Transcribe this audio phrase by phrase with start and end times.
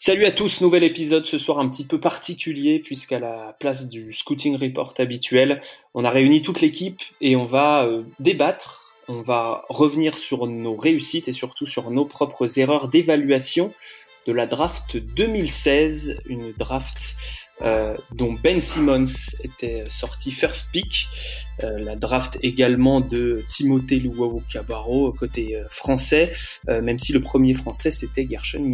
[0.00, 4.12] Salut à tous, nouvel épisode ce soir un petit peu particulier puisqu'à la place du
[4.12, 5.60] scouting report habituel,
[5.92, 10.76] on a réuni toute l'équipe et on va euh, débattre, on va revenir sur nos
[10.76, 13.72] réussites et surtout sur nos propres erreurs d'évaluation
[14.28, 17.16] de la draft 2016, une draft
[17.62, 19.04] euh, dont Ben Simmons
[19.42, 21.08] était sorti first pick,
[21.64, 26.30] euh, la draft également de Timothée Luau Cabarro côté euh, français,
[26.68, 28.70] même si le premier français c'était Gershon.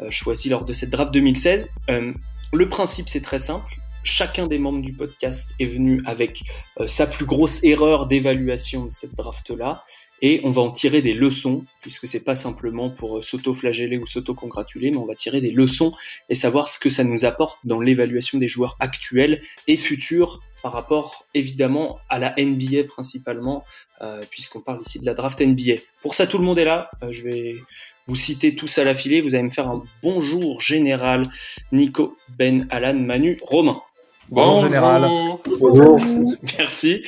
[0.00, 1.72] Euh, choisi lors de cette draft 2016.
[1.90, 2.12] Euh,
[2.52, 3.74] le principe, c'est très simple.
[4.04, 6.44] Chacun des membres du podcast est venu avec
[6.86, 9.84] sa plus grosse erreur d'évaluation de cette draft-là
[10.22, 14.90] et on va en tirer des leçons, puisque c'est pas simplement pour s'auto-flageller ou s'auto-congratuler,
[14.90, 15.92] mais on va tirer des leçons
[16.28, 20.72] et savoir ce que ça nous apporte dans l'évaluation des joueurs actuels et futurs par
[20.72, 23.64] rapport évidemment à la NBA principalement,
[24.30, 25.74] puisqu'on parle ici de la draft NBA.
[26.02, 26.90] Pour ça, tout le monde est là.
[27.10, 27.54] je vais
[28.06, 31.24] vous citez tous à la filée, vous allez me faire un bonjour général,
[31.72, 33.82] Nico, Ben, Alan, Manu, Romain.
[34.30, 35.08] Bonjour général.
[35.60, 35.98] Bonjour.
[36.58, 37.02] Merci.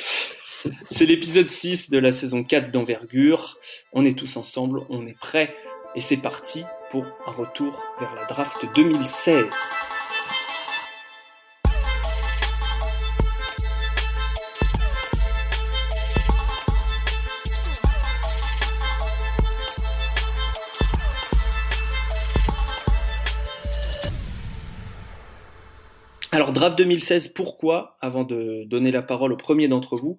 [0.91, 3.59] C'est l'épisode 6 de la saison 4 d'envergure.
[3.93, 5.55] On est tous ensemble, on est prêts
[5.95, 9.47] et c'est parti pour un retour vers la draft 2016.
[26.41, 30.17] Alors, Draft 2016, pourquoi Avant de donner la parole au premier d'entre vous,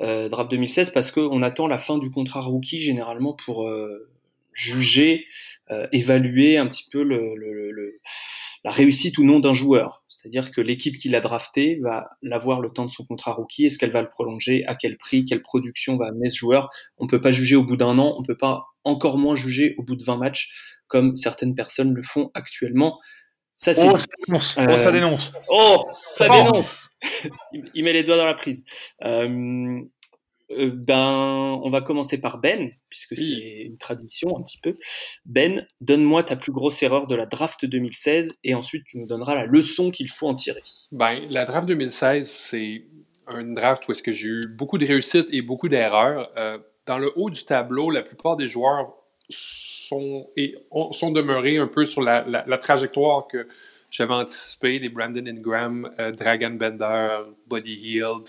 [0.00, 4.10] euh, Draft 2016, parce qu'on attend la fin du contrat rookie généralement pour euh,
[4.52, 5.26] juger,
[5.70, 10.02] euh, évaluer un petit peu la réussite ou non d'un joueur.
[10.08, 13.66] C'est-à-dire que l'équipe qui l'a drafté va l'avoir le temps de son contrat rookie.
[13.66, 14.66] Est-ce qu'elle va le prolonger?
[14.66, 15.24] À quel prix?
[15.24, 16.68] Quelle production va amener ce joueur?
[16.98, 19.36] On ne peut pas juger au bout d'un an, on ne peut pas encore moins
[19.36, 20.50] juger au bout de 20 matchs,
[20.88, 22.98] comme certaines personnes le font actuellement.
[23.60, 24.56] Ça, oh, ça dénonce.
[24.58, 25.32] oh, ça dénonce.
[25.50, 26.88] Oh, ça dénonce.
[27.74, 28.64] il met les doigts dans la prise.
[29.04, 29.82] Euh,
[30.52, 34.78] euh, ben, on va commencer par Ben, puisque c'est une tradition un petit peu.
[35.26, 39.34] Ben, donne-moi ta plus grosse erreur de la draft 2016 et ensuite tu nous donneras
[39.34, 40.62] la leçon qu'il faut en tirer.
[40.90, 42.86] Ben, la draft 2016, c'est
[43.28, 46.32] une draft où est-ce que j'ai eu beaucoup de réussites et beaucoup d'erreurs.
[46.38, 48.94] Euh, dans le haut du tableau, la plupart des joueurs
[49.30, 50.56] sont, et
[50.90, 53.46] sont demeurés un peu sur la, trajectoire que
[53.90, 58.28] j'avais anticipé, les Brandon Ingram, euh, Dragon Bender, Buddy Hield,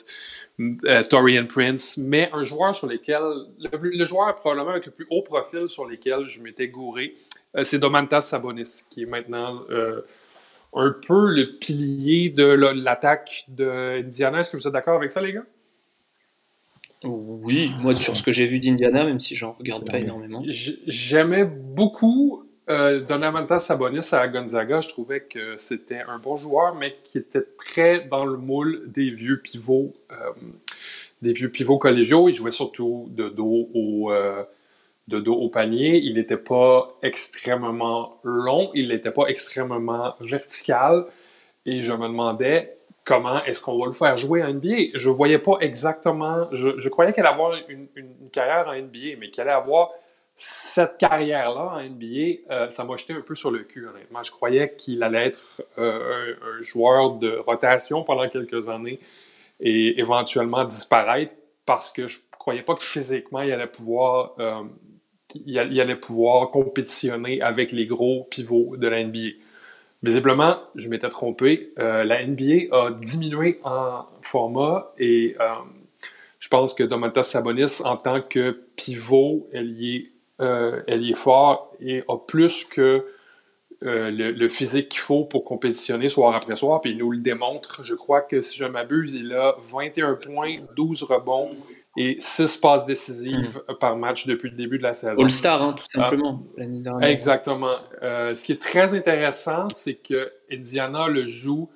[0.60, 3.22] euh, Torian Prince, mais un joueur sur lequel,
[3.60, 7.14] le, joueur probablement avec le plus haut profil sur lequel je m'étais gouré,
[7.56, 9.66] euh, c'est Domantas Sabonis, qui est maintenant
[10.74, 14.40] un peu le pilier de l'attaque d'Indiana.
[14.40, 15.46] Est-ce que vous êtes d'accord avec ça, les gars?
[17.04, 20.44] Oui, moi sur ce que j'ai vu d'Indiana, même si j'en regarde pas énormément.
[20.46, 24.82] J'aimais beaucoup euh, Donavantas Sabonis à Gonzaga.
[24.82, 29.10] Je trouvais que c'était un bon joueur, mais qui était très dans le moule des
[29.10, 30.16] vieux pivots, euh,
[31.22, 32.30] des vieux pivots collégiaux.
[32.30, 34.44] Il jouait surtout de dos au, euh,
[35.08, 35.98] de dos au panier.
[35.98, 41.06] Il n'était pas extrêmement long, il n'était pas extrêmement vertical.
[41.66, 42.78] Et je me demandais
[43.12, 44.92] comment est-ce qu'on va le faire jouer en NBA.
[44.94, 46.48] Je voyais pas exactement.
[46.54, 47.88] Je, croyais qu'elle allait avoir une,
[48.32, 49.90] carrière en NBA, mais qu'elle allait avoir
[50.34, 54.24] cette carrière-là en NBA, euh, ça m'a jeté un peu sur le cul, honnêtement.
[54.24, 59.00] Je croyais qu'il allait être euh, un, joueur de rotation pendant quelques années
[59.60, 61.34] et éventuellement disparaître
[61.66, 64.36] parce que je croyais pas que physiquement il allait pouvoir.
[64.40, 64.64] Euh,
[65.46, 69.32] il allait pouvoir compétitionner avec les gros pivots de la NBA.
[70.04, 71.74] Visiblement, je m'étais trompé.
[71.78, 75.46] Euh, la NBA a diminué en format et euh,
[76.40, 82.04] je pense que Domantas Sabonis, en tant que pivot, elle y est, euh, fort et
[82.08, 83.06] a plus que
[83.84, 86.82] le, physique qu'il faut pour compétitionner soir après soir.
[86.82, 87.84] Puis il nous le démontre.
[87.84, 91.52] Je crois que si je m'abuse, il a 21 points, 12 rebonds
[91.98, 93.76] et 6 passes décisives hmm.
[93.80, 95.22] par match depuis le début de la saison.
[95.22, 97.78] All-Star, hein, tout simplement, ah, Exactement.
[98.02, 101.70] Euh, ce qui est très intéressant, c'est que Indiana le joue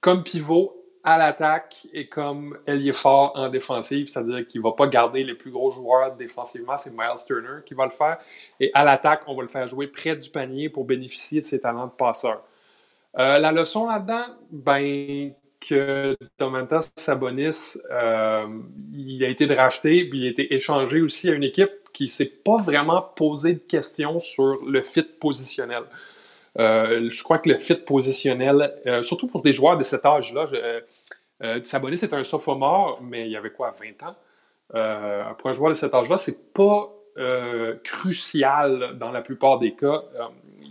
[0.00, 4.86] comme pivot à l'attaque et comme ailier fort en défensive, c'est-à-dire qu'il ne va pas
[4.86, 8.18] garder les plus gros joueurs défensivement, c'est Miles Turner qui va le faire.
[8.60, 11.60] Et à l'attaque, on va le faire jouer près du panier pour bénéficier de ses
[11.60, 12.42] talents de passeur.
[13.18, 18.46] Euh, la leçon là-dedans, ben, que Domantas Sabonis, euh,
[18.92, 22.08] il a été drafté, puis il a été échangé aussi à une équipe qui ne
[22.08, 25.82] s'est pas vraiment posé de questions sur le fit positionnel.
[26.58, 30.46] Euh, je crois que le fit positionnel, euh, surtout pour des joueurs de cet âge-là,
[31.62, 34.16] Sabonis est un sophomore, mais il y avait quoi, 20 ans?
[35.38, 36.92] pour un joueur de cet âge-là, c'est pas
[37.84, 40.02] crucial dans la plupart des cas.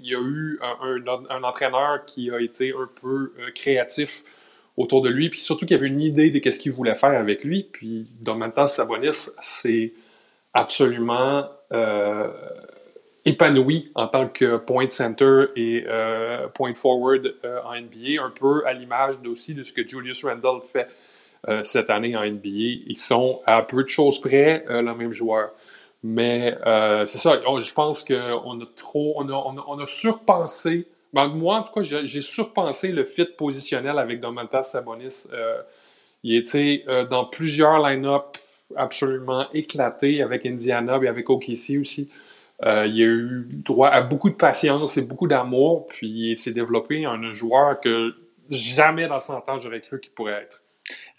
[0.02, 4.24] y a eu un, entraîneur qui a été un peu créatif
[4.78, 7.44] autour de lui, puis surtout qu'il avait une idée de ce qu'il voulait faire avec
[7.44, 7.64] lui.
[7.64, 9.94] Puis Domantas Sabonis, c'est
[10.54, 11.46] absolument
[13.28, 18.66] épanoui en tant que point center et euh, point forward euh, en NBA, un peu
[18.66, 20.88] à l'image aussi de ce que Julius Randle fait
[21.50, 22.50] euh, cette année en NBA.
[22.88, 25.52] Ils sont à peu de choses près le même joueur.
[26.04, 26.56] Mais
[27.06, 32.22] c'est ça, je pense qu'on a trop, a, surpensé, ben, moi en tout cas, j'ai
[32.22, 35.28] surpensé le fit positionnel avec Domantas Sabonis.
[36.24, 38.38] il était dans plusieurs line-up
[38.76, 42.10] absolument éclatés avec Indiana et avec OKC aussi.
[42.64, 46.54] Euh, il a eu droit à beaucoup de patience et beaucoup d'amour, puis il s'est
[46.54, 48.16] développé en un joueur que
[48.50, 50.62] jamais dans 100 ans j'aurais cru qu'il pourrait être.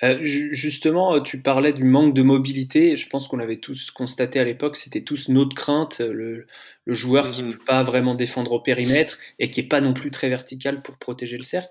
[0.03, 2.97] Euh, justement, tu parlais du manque de mobilité.
[2.97, 4.77] Je pense qu'on l'avait tous constaté à l'époque.
[4.77, 6.01] C'était tous notre crainte.
[6.01, 6.47] Le,
[6.87, 7.59] joueur qui ne mhm.
[7.59, 10.97] peut pas vraiment défendre au périmètre et qui n'est pas non plus très vertical pour
[10.97, 11.69] protéger le cercle.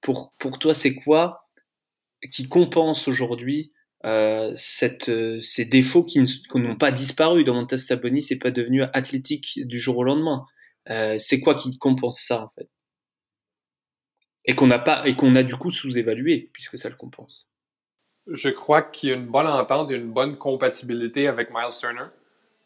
[0.00, 1.48] Pour, pour toi, c'est quoi
[2.30, 3.72] qui compense aujourd'hui
[4.04, 6.22] euh, cette, euh, ces défauts qui
[6.54, 7.44] n'ont pas disparu?
[7.44, 10.46] Domantas Sabonis n'est pas devenu athlétique du jour au lendemain.
[10.90, 12.68] Euh, c'est quoi qui compense ça en fait?
[14.44, 17.50] Et qu'on n'a pas et qu'on a du coup sous-évalué puisque ça le compense.
[18.26, 22.06] Je crois qu'il y a une bonne entente et une bonne compatibilité avec Miles Turner.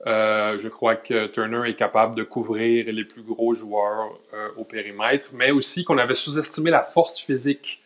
[0.05, 4.19] je crois que Turner est capable de couvrir les plus gros joueurs
[4.57, 7.85] au périmètre, mais aussi qu'on avait sous-estimé la force physique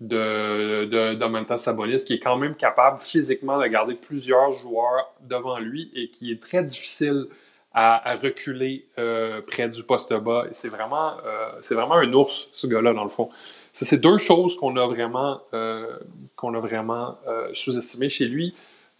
[0.00, 5.90] de, de, Sabonis, qui est quand même capable physiquement de garder plusieurs joueurs devant lui
[5.94, 7.26] et qui est très difficile
[7.72, 10.46] à, reculer euh, près du poste bas.
[10.50, 13.28] C'est vraiment, euh, c'est vraiment un ours, ce gars-là, dans le fond.
[13.72, 15.86] c'est deux choses qu'on a vraiment, euh,
[16.34, 17.18] qu'on a vraiment
[17.52, 18.54] sous-estimées chez lui.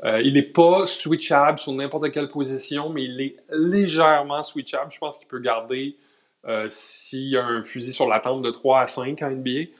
[0.04, 4.92] il n'est pas switchable sur n'importe quelle position, mais il est légèrement switchable.
[4.92, 5.96] Je pense qu'il peut garder,
[6.68, 9.70] s'il y a un fusil sur la tente de 3 à 5 en NBA,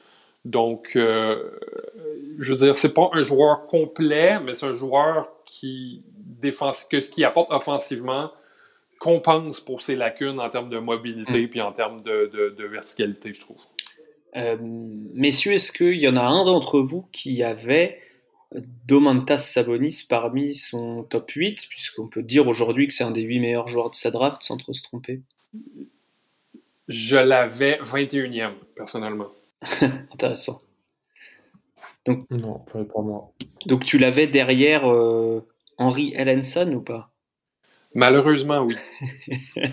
[0.44, 6.02] donc, je veux dire, c'est pas un joueur complet, mais c'est un joueur qui,
[6.43, 8.31] que ce apporte offensivement
[8.99, 11.49] compense pour ses lacunes en termes de mobilité mm.
[11.49, 13.65] puis en termes de, verticalité, je trouve.
[14.37, 17.99] Euh, messieurs, est-ce qu'il y en a un d'entre vous qui avait
[18.87, 23.41] Domantas Sabonis parmi son top 8, puisqu'on peut dire aujourd'hui que c'est un des 8
[23.41, 25.21] meilleurs joueurs de sa draft sans trop se tromper
[26.89, 29.29] Je l'avais 21e, personnellement.
[30.12, 30.62] Intéressant.
[32.06, 33.33] Donc, non, pas pour moi.
[33.67, 35.44] Donc tu l'avais derrière euh,
[35.77, 37.11] Henry Ellenson ou pas?
[37.94, 38.76] Malheureusement, oui.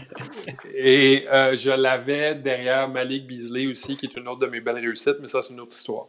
[0.74, 4.80] Et euh, je l'avais derrière Malik Beasley aussi, qui est une autre de mes belles
[4.80, 6.08] réussites, mais ça, c'est une autre histoire.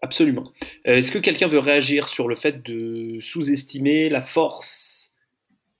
[0.00, 0.52] Absolument.
[0.86, 5.14] Euh, est-ce que quelqu'un veut réagir sur le fait de sous-estimer la force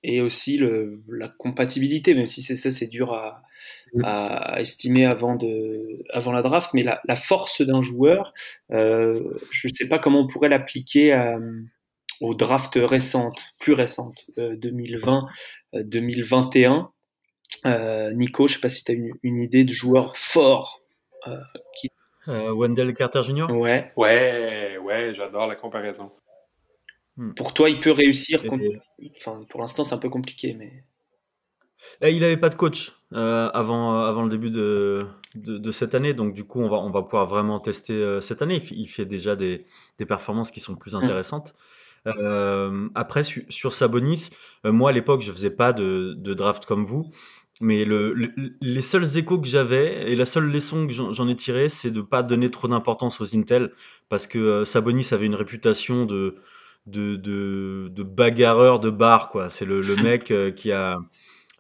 [0.02, 3.42] et aussi le, la compatibilité, même si c'est ça, c'est dur à,
[3.94, 4.04] Mm.
[4.04, 8.32] à, estimer avant, de, avant la draft, mais la, force d'un joueur,
[8.72, 11.38] euh, je ne sais pas comment on pourrait l'appliquer euh,
[12.20, 15.26] aux drafts récentes, plus récentes, 2020,
[15.74, 16.90] euh, 2021.
[18.14, 20.82] Nico, je ne sais pas si tu as une, une, idée de joueur fort.
[21.80, 21.90] Qui...
[22.26, 23.50] Wendell Carter Jr.
[23.50, 23.88] Ouais.
[23.96, 26.12] Ouais, ouais, j'adore la comparaison.
[27.18, 27.34] Hmm.
[27.34, 28.42] Pour toi, il peut réussir.
[29.16, 30.84] Enfin, pour l'instant, c'est un peu compliqué, mais.
[32.00, 35.94] Eh, il n'avait pas de coach euh, avant, euh, avant le début de, de, cette
[35.94, 38.62] année, donc du coup, on va, on va pouvoir vraiment tester euh, cette année.
[38.70, 39.66] Il, fait déjà des,
[39.98, 41.22] des, performances qui sont plus mm.
[42.08, 42.90] Intéressantes.
[42.94, 44.30] après, sur Sabonis,
[44.64, 47.10] moi à l'époque, je faisais pas de, draft comme vous,
[47.60, 48.14] mais le,
[48.60, 52.00] les seuls échos que j'avais et la seule leçon que j'en ai tirée, c'est de
[52.00, 53.72] pas donner trop d'importance aux Intel,
[54.08, 56.36] parce que Sabonis avait une réputation de,
[56.86, 59.48] bagarreur de bar, quoi.
[59.48, 60.98] C'est le, mec qui a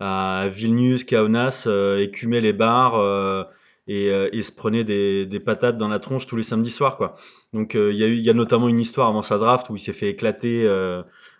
[0.00, 3.44] à Vilnius, Kaunas, euh, écumait les bars euh,
[3.88, 6.96] et, euh, et, se prenait des, des, patates dans la tronche tous les samedis soirs.
[6.96, 7.16] Quoi.
[7.52, 9.76] Donc il y, a eu, il y a notamment une histoire avant sa draft où
[9.76, 10.64] il s'est fait éclater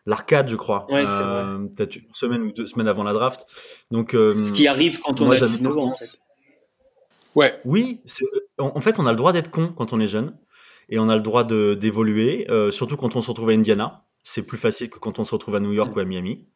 [0.08, 0.86] l'arcade, je crois.
[0.90, 3.46] Ouais, euh, Peut-être une semaine ou deux semaines avant la draft.
[3.90, 6.18] Donc, Ce qui arrive quand on a 19 ans, en fait.
[7.34, 7.60] Ouais.
[7.64, 8.00] Oui,
[8.58, 10.34] en, en, fait, on a le droit d'être con quand on est jeune.
[10.88, 14.04] Et on a le droit d'évoluer, euh, surtout quand on se retrouve à Indiana.
[14.24, 16.46] C'est plus facile que quand on se retrouve à New York ou à Miami.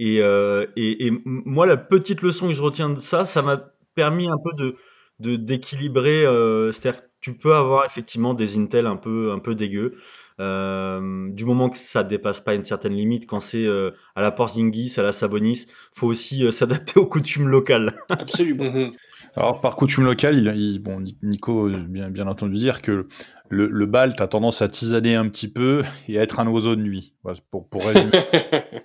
[0.00, 4.28] Euh, et, et, moi, la petite leçon que je retiens de ça, ça m'a permis
[4.28, 4.76] un peu de
[5.18, 6.24] d'équilibrer.
[6.24, 9.96] Euh, C'est-à-dire, tu peux avoir effectivement des Intel un peu un peu dégueux.
[10.38, 14.30] Euh, du moment que ça dépasse pas une certaine limite, quand c'est euh, à la
[14.30, 17.94] Porzingis, à la Sabonis, faut aussi euh, s'adapter aux coutumes locales.
[18.10, 18.70] Absolument.
[18.70, 18.90] Mhm.
[19.34, 23.08] Alors par coutume locale, il, bon, Nico bien bien entendu dire que
[23.48, 26.46] le, le bal, tu as tendance à tisaner un petit peu et à être un
[26.46, 27.14] oiseau de nuit.
[27.50, 28.12] Pour, pour résumer.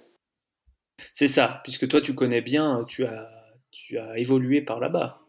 [1.13, 3.29] C'est ça, puisque toi tu connais bien, tu as,
[3.71, 5.19] tu as évolué par là-bas.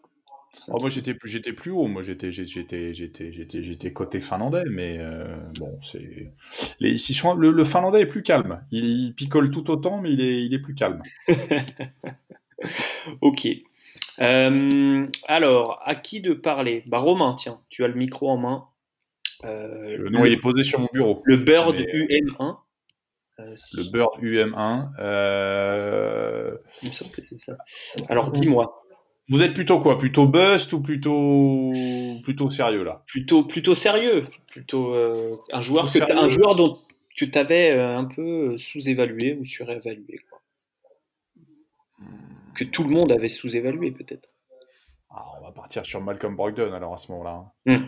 [0.69, 4.65] Oh, moi j'étais plus j'étais plus haut, moi j'étais j'étais j'étais j'étais j'étais côté finlandais,
[4.71, 6.31] mais euh, bon c'est
[6.79, 8.63] les sont, le, le, finlandais est plus calme.
[8.71, 11.03] Il, picole tout autant, mais il est il est plus calme.
[13.23, 13.49] ok.
[14.21, 16.83] Euh, alors à qui de parler?
[16.87, 18.67] Bah Romain, tiens, tu as le micro en main.
[19.45, 21.23] Euh, non, il est posé sur mon bureau.
[21.25, 22.59] Le Bird UM1.
[23.39, 24.91] Le Bird UM1.
[26.83, 27.57] Il me semble que c'est ça.
[28.11, 28.82] Alors dis-moi.
[29.29, 29.99] Vous êtes plutôt quoi?
[29.99, 31.73] Plutôt bust ou plutôt
[32.25, 33.02] plutôt sérieux là?
[33.07, 36.81] Plutôt plutôt sérieux, plutôt euh, un joueur que un joueur dont
[37.14, 40.41] tu avais euh, un peu sous-évalué ou surévalué quoi.
[42.55, 44.29] Que tout le monde avait sous-évalué peut-être.
[45.09, 47.45] Ah, on va partir sur Malcolm Brogdon alors à ce moment-là.
[47.67, 47.76] Hein.
[47.76, 47.87] Hmm.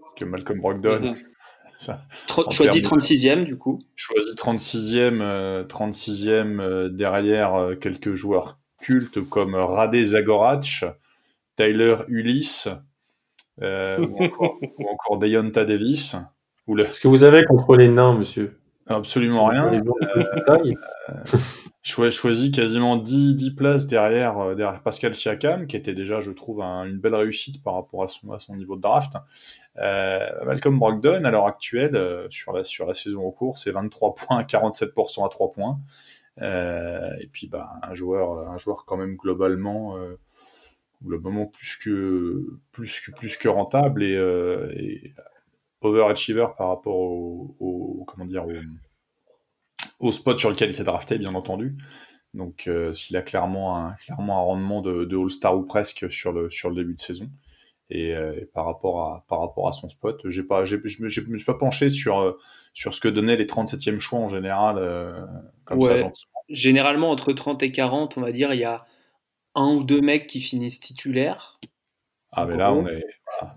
[0.00, 2.50] Parce que Malcolm Brogdon, mmh.
[2.50, 3.82] choisi 36e du coup.
[3.96, 10.84] Choisi 36e, 36e derrière euh, quelques joueurs cultes comme Rade Zagorac,
[11.56, 12.68] Tyler Ulysse,
[13.60, 14.58] euh, ou, encore,
[15.10, 16.14] ou, Davis.
[16.78, 19.72] Est-ce que vous avez contre les nains, monsieur Absolument rien.
[19.74, 20.72] Euh,
[21.32, 21.38] euh
[21.82, 26.60] choisi quasiment 10, 10 places derrière, euh, derrière Pascal Siakam, qui était déjà, je trouve,
[26.60, 29.14] une belle réussite par rapport à son, à son niveau de draft.
[29.78, 34.14] Euh, Malcolm Brogdon, à l'heure actuelle, sur, la, sur la saison au cours, c'est 23
[34.14, 35.80] points, 47% à 3 points.
[36.42, 40.18] Euh, et puis bah, un joueur, un joueur quand même globalement, euh,
[41.02, 44.70] globalement plus que plus que plus que rentable et, euh,
[45.80, 48.44] overachiever par rapport au, comment dire
[50.00, 51.76] au, spot sur lequel il s'est drafté, bien entendu.
[52.34, 56.50] Donc, s'il a clairement un, clairement un rendement de, de All-Star ou presque sur le,
[56.50, 57.30] sur le début de saison.
[57.88, 58.14] Et,
[58.52, 61.88] par, rapport à, par rapport à son spot, j'ai pas, je me suis pas penché
[61.88, 62.36] sur,
[62.72, 64.76] sur ce que donnaient les 37e choix en général,
[65.64, 66.32] comme ça, gentiment.
[66.48, 68.86] Généralement, entre 30 et 40, on va dire, il y a
[69.54, 71.58] un ou deux mecs qui finissent titulaires.
[72.30, 73.04] Ah, mais là, on est,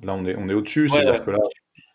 [0.03, 0.87] là, on est, on est au-dessus.
[0.87, 1.39] C'est-à-dire que là,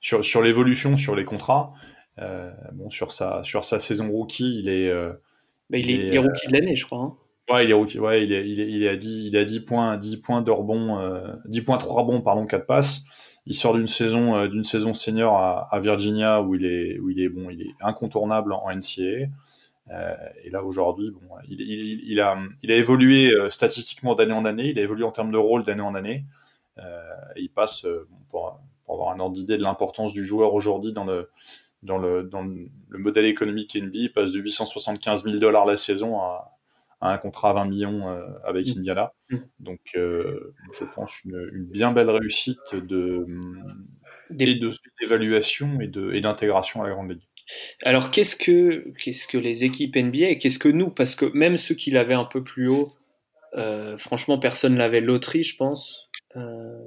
[0.01, 1.73] sur, sur l'évolution, sur les contrats,
[2.19, 4.89] euh, bon, sur, sa, sur sa saison rookie, il est.
[4.89, 5.15] Euh,
[5.71, 6.99] bah, il, est, rookie de l'année, je crois.
[6.99, 7.17] Hein.
[7.51, 7.99] Ouais, il est.
[7.99, 10.41] Ouais, il est, il est, il est à 10, il a 10 points, 10 points
[10.43, 13.05] de rebond, euh, 10 points 3 rebonds, pardon, 4 passes.
[13.47, 17.11] Il sort d'une saison, euh, d'une saison senior à, à, Virginia où il est, où
[17.11, 19.29] il est bon, il est incontournable en NCAA.
[19.91, 24.33] Euh, et là aujourd'hui, bon, il, il, il, a, il a évolué euh, statistiquement d'année
[24.33, 26.25] en année, il a évolué en termes de rôle d'année en année.
[26.79, 27.03] Euh,
[27.37, 27.87] il passe,
[28.31, 31.31] pour, pour, avoir un ordre d'idée de l'importance du joueur aujourd'hui dans le,
[31.83, 36.19] dans le, dans le, modèle économique NBA, il passe de 875 000 dollars la saison
[36.19, 36.54] à,
[37.11, 38.09] un contrat à 20 millions
[38.45, 38.79] avec mmh.
[38.79, 39.13] Indiana.
[39.31, 39.37] Mmh.
[39.61, 43.27] Donc, je pense une, une, bien belle réussite de,
[44.31, 47.23] d'évaluation et d'intégration à la grande ligue.
[47.83, 50.91] Alors qu'est-ce que, qu'est-ce que les équipes NBA et qu'est-ce que nous?
[50.91, 52.93] Parce que même ceux qui l'avaient un peu plus haut,
[53.57, 56.09] euh, franchement, personne l'avait l'Autriche, je pense.
[56.37, 56.79] Euh,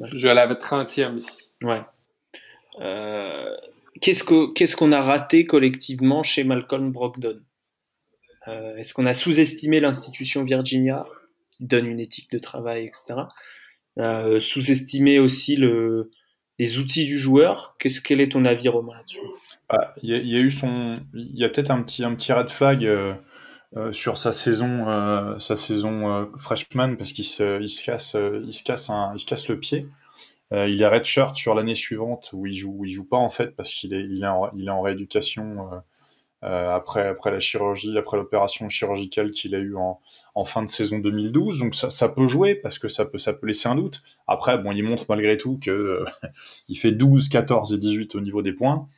[0.00, 1.52] je l'avais 30e ici.
[1.62, 1.82] Ouais.
[2.80, 3.54] Euh,
[4.00, 7.40] qu'est-ce, que, qu'est-ce qu'on a raté collectivement chez Malcolm Brogdon?
[8.46, 11.04] Est-ce qu'on a sous-estimé l'institution Virginia,
[11.52, 13.22] qui donne une éthique de travail, etc.
[14.38, 16.10] sous-estimé aussi le,
[16.58, 17.76] les outils du joueur?
[17.78, 19.20] Qu'est-ce, Quel est ton avis, Romain, là-dessus?
[19.68, 22.50] Ah, il y, a eu son, il y a peut-être un petit, un petit red
[22.50, 23.14] flag euh,
[23.76, 28.52] euh, sur sa saison, euh, sa saison freshman parce qu'il se, il se casse, il
[28.52, 29.88] se casse il se casse le pied.
[30.52, 33.74] il est redshirt sur l'année suivante où il joue, il joue pas en fait parce
[33.74, 35.68] qu'il est, il est il est en rééducation
[36.46, 41.60] après, après la chirurgie, après l'opération chirurgicale qu'il a eue en, fin de saison 2012.
[41.60, 44.02] Donc ça, peut jouer parce que ça peut, ça peut laisser un doute.
[44.26, 46.04] Après, bon, il montre malgré tout que
[46.68, 48.88] il fait 12, 14 et 18 au niveau des points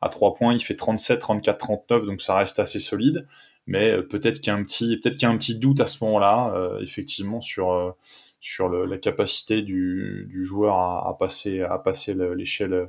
[0.00, 3.26] à 3 points, il fait 37, 34, 39, donc ça reste assez solide.
[3.66, 5.80] Mais euh, peut-être qu'il y a un petit, peut-être qu'il y a un petit doute
[5.80, 7.92] à ce moment-là, euh, effectivement, sur euh,
[8.40, 12.88] sur la capacité du, joueur à, passer à passer l'échelle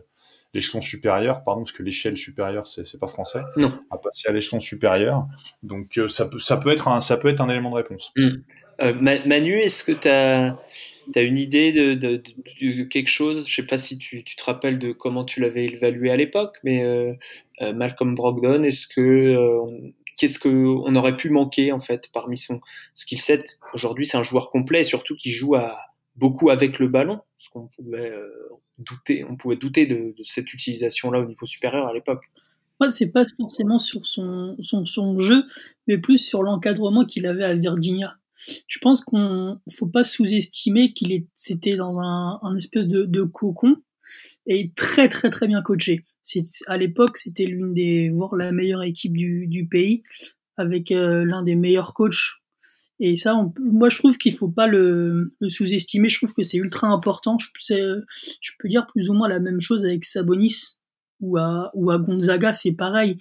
[0.53, 3.41] l'échelon supérieur, pardon, parce que l'échelle supérieure, c'est, c'est pas français.
[3.55, 3.73] Non.
[3.89, 5.27] À passer à l'échelon supérieur.
[5.63, 8.11] Donc, ça peut, ça peut être un, ça peut être un élément de réponse.
[8.15, 8.37] Hmm.
[8.81, 10.57] Euh, Manu, est-ce que tu as,
[11.21, 12.21] une idée de, de,
[12.61, 13.47] de, quelque chose?
[13.47, 16.57] Je sais pas si tu, tu, te rappelles de comment tu l'avais évalué à l'époque,
[16.63, 17.13] mais euh,
[17.61, 22.59] euh Malcolm Brogdon, est-ce que euh, qu'est-ce qu'on aurait pu manquer en fait parmi son
[22.95, 25.77] skill set Aujourd'hui, c'est un joueur complet, et surtout qui joue à,
[26.15, 28.11] beaucoup avec le ballon, parce qu'on pouvait
[28.77, 32.23] douter, on pouvait douter de, cette utilisation-là au niveau supérieur à l'époque.
[32.79, 35.43] Moi, c'est pas forcément sur son, jeu,
[35.87, 38.17] mais plus sur l'encadrement qu'il avait à Virginia
[38.67, 43.75] je pense qu'on faut pas sous-estimer qu'il c'était dans un, espèce de, cocon
[44.45, 46.05] et très très très bien coaché.
[46.67, 50.03] À l'époque, c'était l'une des, voire la meilleure équipe du, du pays,
[50.57, 52.40] avec euh, l'un des meilleurs coachs.
[53.03, 56.07] Et ça, moi, je trouve qu'il faut pas le, sous-estimer.
[56.07, 57.35] Je trouve que c'est ultra important.
[57.39, 57.47] Je,
[58.41, 60.77] je peux dire plus ou moins la même chose avec Sabonis
[61.19, 63.17] ou à, ou à Gonzaga, c'est pareil.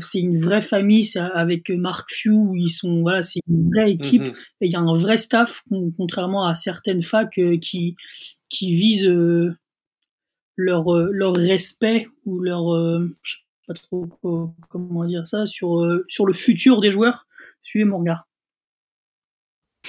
[0.00, 4.22] C'est une vraie famille, c'est avec Mark Few, ils sont, voilà, c'est une vraie équipe
[4.22, 4.46] mm-hmm.
[4.62, 5.62] et il y a un vrai staff,
[5.98, 7.94] contrairement à certaines facs euh, qui,
[8.48, 9.54] qui visent euh,
[10.56, 12.64] leur, euh, leur respect ou leur,
[13.22, 14.08] je sais pas trop
[14.70, 17.26] comment dire ça, sur, sur le futur des joueurs.
[17.60, 18.26] Suivez mon regard.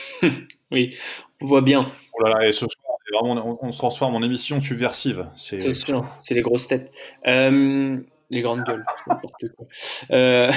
[0.72, 0.96] oui,
[1.42, 1.92] on voit bien.
[2.20, 5.28] Oh et ce soir, vraiment, on, se transforme en émission subversive.
[5.36, 6.92] C'est sûr, c'est les grosses têtes.
[7.28, 8.00] Euh,
[8.30, 8.86] les grandes gueules,
[10.12, 10.52] euh,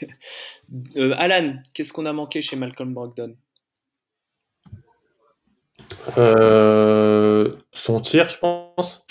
[0.96, 3.34] euh, Alan, qu'est-ce qu'on a manqué chez Malcolm Brogdon?
[7.72, 9.06] Son tir, je pense.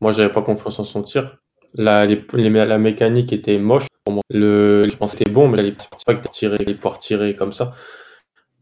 [0.00, 1.38] Moi, j'avais pas confiance en son tir.
[1.74, 3.86] La, la mécanique était moche.
[4.04, 4.22] Pour moi.
[4.30, 5.76] Le, je pense que c'était bon, mais il
[6.06, 7.72] pas tirer, pouvoir tirer comme ça.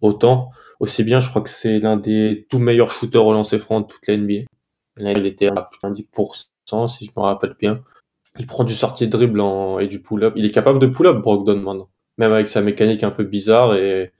[0.00, 3.80] Autant, aussi bien, je crois que c'est l'un des tout meilleurs shooters au lancer franc
[3.80, 4.44] de toute la NBA.
[4.96, 7.82] Là, il était à plus de 10%, si je me rappelle bien.
[8.38, 9.42] Il prend du sortie de dribble
[9.80, 10.34] et du pull-up.
[10.36, 11.90] Il est capable de pull-up, Brogdon, maintenant.
[12.18, 14.12] Même avec sa mécanique un peu bizarre et,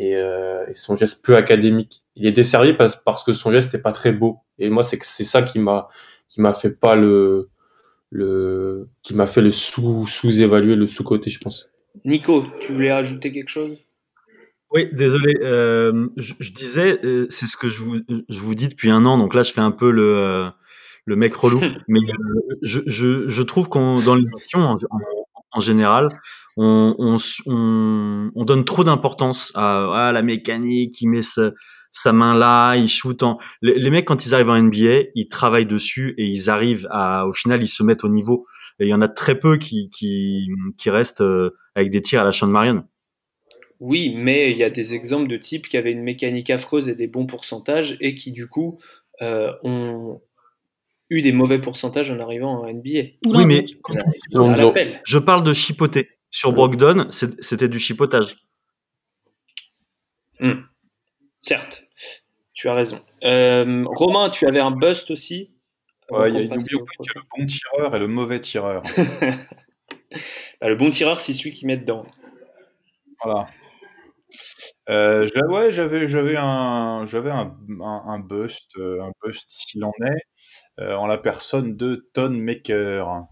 [0.00, 2.02] euh, son geste peu académique.
[2.16, 4.38] Il est desservi parce, que son geste n'est pas très beau.
[4.58, 5.88] Et moi, c'est c'est ça qui m'a
[6.52, 7.50] fait pas le
[9.02, 11.68] qui m'a fait le sous sous-évaluer le sous-côté, je pense.
[12.04, 13.78] Nico, tu voulais ajouter quelque chose?
[14.72, 15.34] Oui, désolé.
[15.42, 17.96] Euh, je, je, disais, euh, c'est ce que je vous,
[18.28, 19.18] je vous dis depuis un an.
[19.18, 20.48] Donc là, je fais un peu le, euh,
[21.04, 21.60] le mec relou.
[21.88, 24.78] Mais euh, je, je, je trouve qu'on dans l'émission en,
[25.52, 26.08] en, général,
[26.56, 27.16] on, on,
[28.34, 31.00] on, donne trop d'importance à, à, la mécanique.
[31.02, 31.50] Il met sa,
[31.90, 33.38] sa main là, il shoot en.
[33.60, 37.26] Les, les, mecs quand ils arrivent en NBA, ils travaillent dessus et ils arrivent à.
[37.26, 38.46] Au final, ils se mettent au niveau.
[38.78, 40.48] Et il y en a très peu qui qui,
[40.78, 41.22] qui restent
[41.74, 42.84] avec des tirs à la Sean Marion.
[43.84, 46.94] Oui, mais il y a des exemples de types qui avaient une mécanique affreuse et
[46.94, 48.78] des bons pourcentages et qui du coup
[49.22, 50.22] euh, ont
[51.10, 53.16] eu des mauvais pourcentages en arrivant en NBA.
[53.26, 53.66] Oui, mais
[55.04, 56.10] je parle de chipoter.
[56.30, 58.36] Sur Brogdon, c'était du chipotage.
[60.38, 60.60] Hmm.
[61.40, 61.82] Certes,
[62.54, 63.00] tu as raison.
[63.24, 65.50] Euh, Romain, tu avais un bust aussi?
[66.08, 68.84] Ouais, il y a une le bon tireur et le mauvais tireur.
[70.60, 72.06] Bah, le bon tireur, c'est celui qui met dedans.
[73.24, 73.48] Voilà.
[74.88, 80.22] Euh, ouais, j'avais j'avais un j'avais un, un, bust euh, un bust s'il en est
[80.80, 83.26] euh, en la personne de Ton Maker.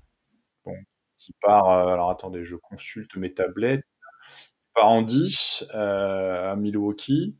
[0.64, 0.74] Bon,
[1.18, 1.70] qui part.
[1.70, 3.84] Euh, alors attendez, je consulte mes tablettes.
[4.68, 7.36] Il part en 10 à Milwaukee.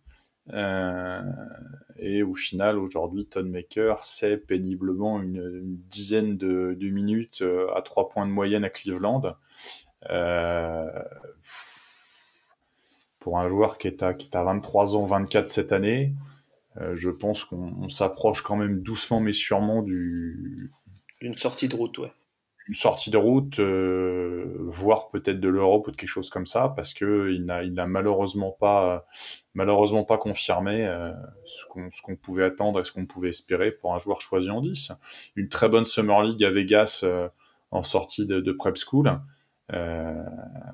[0.52, 7.44] et au final, aujourd'hui, Ton Maker, c'est péniblement une, dizaine de, de minutes
[7.76, 9.36] à 3 points de moyenne à Cleveland.
[10.08, 10.86] Euh,
[13.20, 16.14] pour un joueur qui est à, qui est à 23 ans, 24 cette année,
[16.80, 20.72] euh, je pense qu'on s'approche quand même doucement mais sûrement du
[21.20, 22.12] une sortie de route, ouais.
[22.68, 26.72] Une sortie de route, euh, voire peut-être de l'Europe ou de quelque chose comme ça,
[26.74, 29.06] parce que il n'a, il n'a malheureusement pas,
[29.54, 31.12] malheureusement pas confirmé euh,
[31.44, 34.92] ce, qu'on, pouvait attendre et ce qu'on pouvait espérer pour un joueur choisi en 10.
[35.37, 37.04] Une très bonne Summer League à Vegas
[37.70, 39.20] en sortie de, de prep school.
[39.72, 40.14] Euh,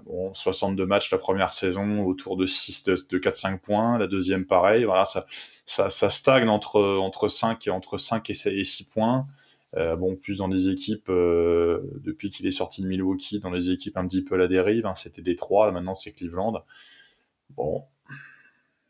[0.06, 3.98] bon, 62 matchs la première saison, autour de 6, de, 4-5 points.
[3.98, 4.84] La deuxième, pareil.
[4.84, 5.24] Voilà, ça,
[5.64, 9.26] ça, ça, stagne entre, entre 5 et entre 5 et 6 points.
[9.76, 13.70] Euh, bon, plus dans des équipes, euh, depuis qu'il est sorti de Milwaukee, dans des
[13.70, 14.86] équipes un petit peu à la dérive.
[14.86, 16.64] Hein, C'était Détroit, maintenant c'est Cleveland.
[17.50, 17.84] Bon,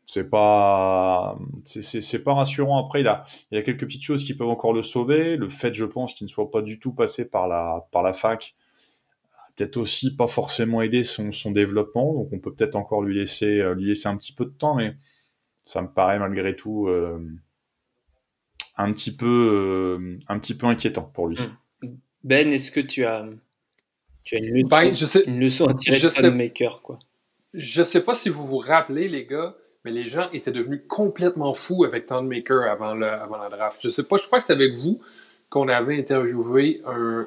[0.05, 2.85] c'est pas, c'est pas rassurant.
[2.85, 5.35] Après, il a, il y a quelques petites choses qui peuvent encore le sauver.
[5.35, 8.13] Le fait, je pense, qu'il ne soit pas du tout passé par la, par la
[8.13, 8.55] fac,
[9.57, 12.13] peut-être aussi pas forcément aider son, son, développement.
[12.13, 14.75] Donc on peut peut-être encore lui laisser, euh, lui laisser un petit peu de temps,
[14.75, 14.95] mais
[15.65, 17.19] ça me paraît malgré tout euh,
[18.77, 21.37] un petit peu, euh, un petit peu inquiétant pour lui.
[21.81, 21.95] Hmm.
[22.23, 23.27] Ben, est-ce que tu as,
[24.23, 26.99] tu as une leçon, ben, je sais, une leçon à tirer je sais, maker, quoi?
[27.53, 31.53] Je sais pas si vous vous rappelez, les gars, mais les gens étaient devenus complètement
[31.53, 33.79] fous avec Maker avant, le, avant la draft.
[33.81, 34.99] Je sais pas, je crois que c'était avec vous
[35.49, 37.25] qu'on avait interviewé un,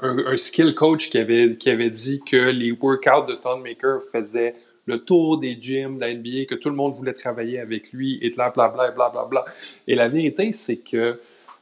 [0.00, 4.54] un, skill coach qui avait, qui avait dit que les workouts de Maker faisaient
[4.86, 8.18] le tour des gyms de la NBA, que tout le monde voulait travailler avec lui,
[8.22, 9.44] et bla bla bla bla bla.
[9.86, 11.20] Et la vérité, c'est que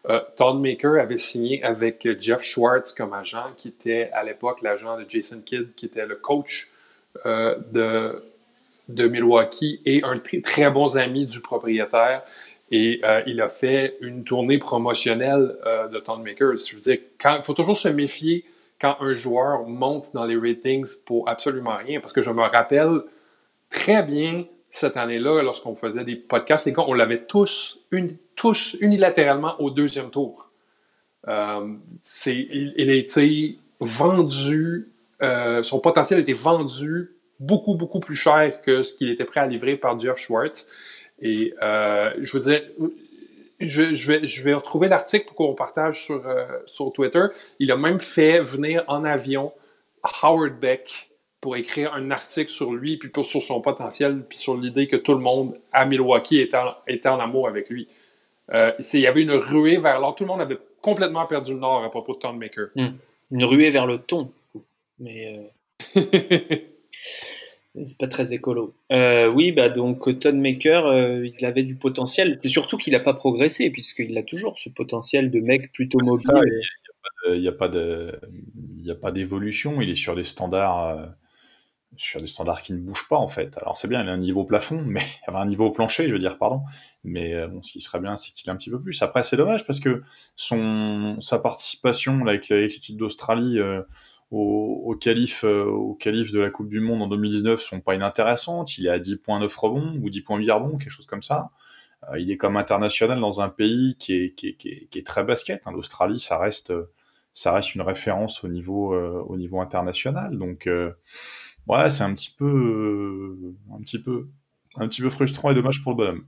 [0.08, 5.04] euh, Maker avait signé avec Jeff Schwartz comme agent, qui était à l'époque l'agent de
[5.08, 6.70] Jason Kidd, qui était le coach
[7.26, 8.22] euh, de,
[8.88, 12.22] de Milwaukee et un très, très bon ami du propriétaire.
[12.74, 16.56] Et euh, il a fait une tournée promotionnelle euh, de Makers.
[16.56, 18.46] Je veux dire, il faut toujours se méfier
[18.80, 22.00] quand un joueur monte dans les ratings pour absolument rien.
[22.00, 23.02] Parce que je me rappelle,
[23.68, 27.78] très bien cette année-là, lorsqu'on faisait des podcasts, les gars, on l'avait tous,
[28.80, 30.50] unilatéralement au deuxième tour.
[31.28, 31.76] Euh,
[32.26, 34.90] il, a été vendu,
[35.60, 39.46] son potentiel a été vendu beaucoup, beaucoup plus cher que ce qu'il était prêt à
[39.46, 40.70] livrer par Jeff Schwartz.
[41.22, 42.62] Et euh, je veux dire,
[43.60, 47.24] je, je, vais, je vais retrouver l'article pour qu'on partage sur, euh, sur Twitter.
[47.60, 49.52] Il a même fait venir en avion
[50.22, 54.56] Howard Beck pour écrire un article sur lui, puis pour, sur son potentiel, puis sur
[54.56, 57.88] l'idée que tout le monde à Milwaukee était en, était en amour avec lui.
[58.52, 60.14] Euh, il y avait une ruée vers l'or.
[60.16, 62.68] Tout le monde avait complètement perdu le nord à propos de Tom Maker.
[62.74, 62.90] Hmm.
[63.30, 64.30] Une ruée vers le ton.
[64.98, 65.52] Mais.
[67.76, 67.82] Euh...
[67.86, 68.74] C'est pas très écolo.
[68.92, 72.34] Euh, oui, bah donc Maker, euh, il avait du potentiel.
[72.40, 76.28] C'est surtout qu'il n'a pas progressé, puisqu'il a toujours ce potentiel de mec plutôt mobile.
[77.28, 79.80] Il n'y a pas d'évolution.
[79.80, 81.06] Il est sur des standards, euh,
[81.96, 83.56] sur des standards qui ne bougent pas en fait.
[83.58, 86.38] Alors c'est bien, il a un niveau plafond, mais un niveau plancher, je veux dire,
[86.38, 86.62] pardon.
[87.04, 89.00] Mais bon, ce qui serait bien, c'est qu'il a un petit peu plus.
[89.02, 90.02] Après, c'est dommage parce que
[90.36, 93.58] son, sa participation avec l'équipe d'Australie
[94.32, 98.78] au, au qualif euh, au de la Coupe du Monde en 2019 sont pas inintéressantes.
[98.78, 101.50] Il est à 10.9 rebonds ou 10.8 rebonds, quelque chose comme ça.
[102.10, 104.98] Euh, il est comme international dans un pays qui est, qui est, qui est, qui
[104.98, 105.60] est très basket.
[105.66, 105.72] Hein.
[105.72, 106.72] L'Australie, ça reste,
[107.34, 110.38] ça reste une référence au niveau, euh, au niveau international.
[110.38, 113.36] Donc, ouais, c'est un petit peu,
[113.70, 114.28] un petit peu,
[114.76, 116.26] un petit peu frustrant et dommage pour le bonhomme.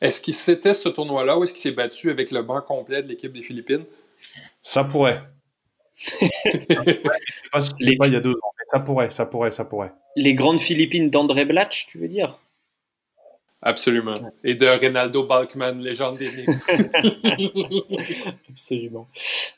[0.00, 3.08] Est-ce qu'il s'était ce tournoi-là ou est-ce qu'il s'est battu avec le banc complet de
[3.08, 3.84] l'équipe des Philippines?
[4.62, 5.22] Ça pourrait.
[7.52, 9.92] Pas ce il y a deux ans, mais ça pourrait, ça pourrait, ça pourrait.
[10.16, 12.38] Les grandes Philippines d'André Blatch, tu veux dire?
[13.62, 14.14] Absolument.
[14.44, 16.70] Et de Ronaldo Balkman, légende des Knicks.
[18.50, 19.08] Absolument.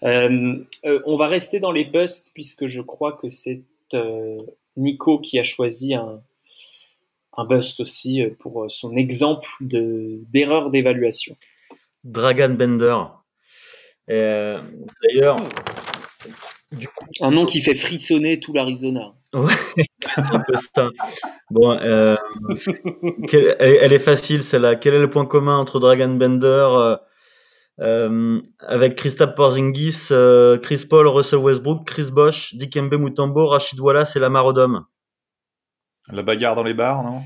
[0.03, 3.63] Euh, euh, on va rester dans les busts puisque je crois que c'est
[3.95, 4.39] euh,
[4.77, 6.23] Nico qui a choisi un,
[7.37, 11.37] un bust aussi pour son exemple d'erreur d'évaluation.
[12.05, 12.97] Dragon Bender.
[14.09, 15.37] D'ailleurs,
[17.21, 19.15] un nom qui fait frissonner tout l'Arizona.
[19.33, 19.55] Ouais,
[21.51, 22.17] Bon, euh,
[23.59, 24.77] elle, est facile celle-là.
[24.77, 26.97] Quel est le point commun entre Dragon Bender euh,
[27.81, 30.09] euh, avec Christophe Porzingis,
[30.63, 34.85] Chris Paul, Russell Westbrook, Chris Bosch, Dikembe Mutombo, Rachid Wallace et Lamar Odom?
[36.11, 37.23] La bagarre dans les bars, non?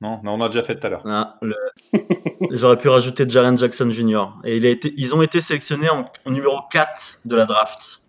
[0.00, 1.02] Non, on a déjà fait tout à l'heure.
[1.06, 1.40] Ah,
[2.52, 4.26] j'aurais pu rajouter Jaren Jackson Jr.
[4.44, 8.00] Et il a été, ils ont été sélectionnés en, en numéro 4 de la draft.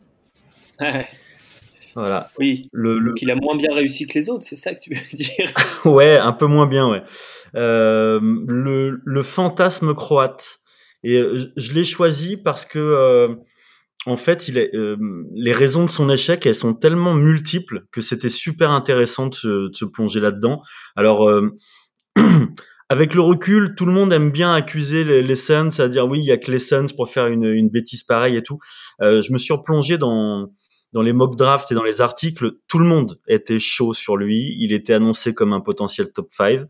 [1.95, 2.29] Voilà.
[2.39, 2.69] Oui.
[2.71, 3.13] Le, le...
[3.13, 5.51] Qu'il a moins bien réussi que les autres, c'est ça que tu veux dire
[5.85, 7.03] Ouais, un peu moins bien, ouais.
[7.55, 10.59] Euh, le, le, fantasme croate.
[11.03, 13.35] Et euh, je, l'ai choisi parce que, euh,
[14.05, 14.97] en fait, il est, euh,
[15.33, 19.69] les raisons de son échec, elles sont tellement multiples que c'était super intéressant de se,
[19.69, 20.61] de se plonger là-dedans.
[20.95, 21.29] Alors,
[22.89, 26.19] avec le recul, tout le monde aime bien accuser les, les Suns, à dire oui,
[26.19, 28.59] il y a que les Suns pour faire une, une bêtise pareille et tout.
[29.01, 30.51] Euh, je me suis replongé dans
[30.91, 34.55] dans les mock drafts et dans les articles, tout le monde était chaud sur lui.
[34.59, 36.61] Il était annoncé comme un potentiel top 5.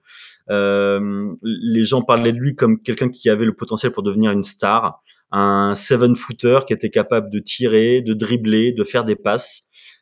[0.50, 4.44] Euh, les gens parlaient de lui comme quelqu'un qui avait le potentiel pour devenir une
[4.44, 5.02] star,
[5.32, 9.62] un seven footer qui était capable de tirer, de dribbler, de faire des passes.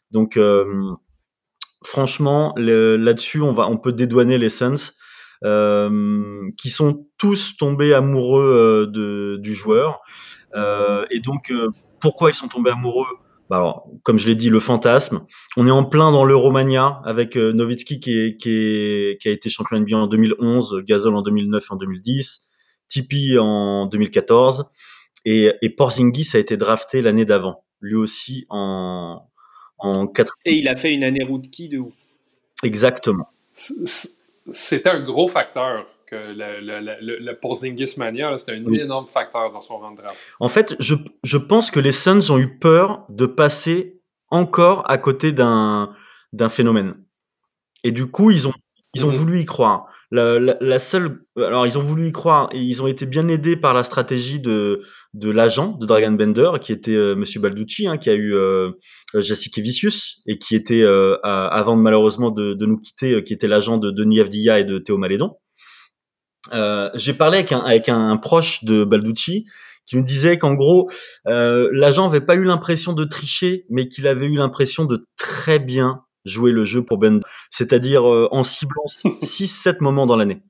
[0.10, 0.66] Donc euh,
[1.84, 4.94] franchement, là-dessus, on va, on peut dédouaner les Suns.
[5.44, 10.02] Euh, qui sont tous tombés amoureux euh, de, du joueur.
[10.56, 11.70] Euh, et donc, euh,
[12.00, 13.06] pourquoi ils sont tombés amoureux?
[13.50, 15.26] Bah alors, comme je l'ai dit, le fantasme.
[15.56, 19.32] On est en plein dans l'Euromania avec euh, Nowitzki qui, est, qui, est, qui a
[19.32, 22.50] été champion NBA en 2011, Gasol en 2009 en 2010,
[22.90, 24.66] Tipeee en 2014
[25.24, 29.30] et, et Porzingis a été drafté l'année d'avant, lui aussi en
[29.80, 31.94] en 4 Et il a fait une année rookie de ouf.
[32.64, 33.30] Exactement.
[34.50, 38.80] C'était un gros facteur que le, le, le, Porzingis mania, c'était un oui.
[38.80, 40.18] énorme facteur dans son rang de draft.
[40.40, 44.98] En fait, je, je pense que les Suns ont eu peur de passer encore à
[44.98, 45.94] côté d'un
[46.34, 46.96] d'un phénomène.
[47.84, 48.54] Et du coup, ils ont
[48.94, 49.88] ils ont voulu y croire.
[50.10, 53.58] La, la, la, seule, alors ils ont voulu y croire ils ont été bien aidés
[53.58, 54.82] par la stratégie de
[55.14, 58.72] de l'agent de Dragon Bender qui était euh, Monsieur Balducci, hein, qui a eu euh,
[59.16, 63.48] Jessica Vicius et qui était euh, avant malheureusement de, de, nous quitter, euh, qui était
[63.48, 65.36] l'agent de Denis Avdia et de Théo Malédon.
[66.54, 69.46] Euh, j'ai parlé avec un, avec un proche de Balducci
[69.86, 70.90] qui me disait qu'en gros,
[71.28, 75.60] euh, l'agent avait pas eu l'impression de tricher, mais qu'il avait eu l'impression de très
[75.60, 80.44] bien jouer le jeu pour Ben, c'est-à-dire euh, en ciblant 6-7 moments dans l'année,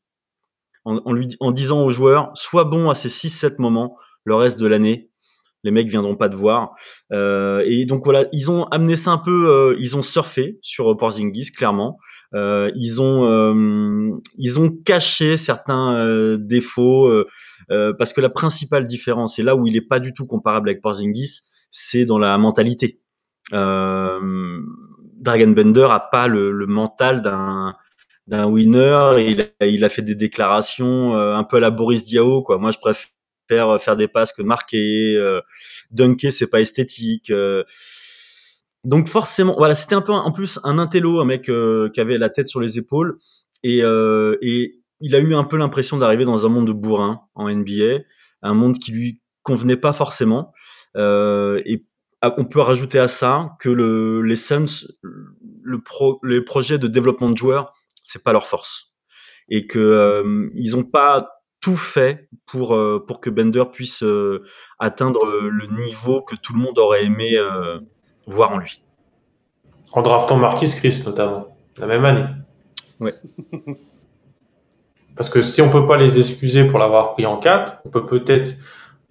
[0.85, 4.59] en, en, lui en disant aux joueurs, sois bon à ces 6-7 moments, le reste
[4.59, 5.09] de l'année,
[5.63, 6.75] les mecs viendront pas te voir.
[7.11, 10.95] Euh, et donc voilà, ils ont amené ça un peu, euh, ils ont surfé sur
[10.97, 11.97] Porzingis clairement.
[12.33, 17.11] Euh, ils ont ils ont caché certains défauts
[17.69, 20.81] parce que la principale différence, et là où il est pas du tout comparable avec
[20.81, 23.01] Porzingis, c'est dans la mentalité.
[25.17, 27.75] Dragon Bender a pas le, mental d'un
[28.27, 29.11] d'un winner.
[29.61, 32.57] Il a, fait des déclarations un peu à la Boris Diaw, quoi.
[32.57, 33.07] Moi, je préfère
[33.49, 35.41] faire euh, des passes que marquer, euh,
[35.91, 37.29] dunker c'est pas esthétique.
[37.29, 37.63] Euh.
[38.83, 42.29] donc forcément, voilà, c'était un peu en plus un intello, un mec qui avait la
[42.29, 43.17] tête sur les épaules
[43.63, 43.81] et,
[44.99, 47.99] il a eu un peu l'impression d'arriver dans un monde de bourrin en NBA,
[48.41, 50.53] un monde qui lui convenait pas forcément.
[52.23, 57.29] On peut rajouter à ça que le, les Suns, le pro, les projets de développement
[57.29, 58.93] de joueurs, c'est pas leur force,
[59.49, 64.43] et que ils ont pas tout fait pour, euh, pour que Bender puisse euh,
[64.79, 67.79] atteindre le niveau que tout le monde aurait aimé euh,
[68.25, 68.81] voir en lui.
[69.91, 72.25] En draftant Marquis Chris notamment, la même année.
[72.99, 73.13] Ouais.
[75.15, 78.05] Parce que si on peut pas les excuser pour l'avoir pris en 4, on peut
[78.05, 78.55] peut-être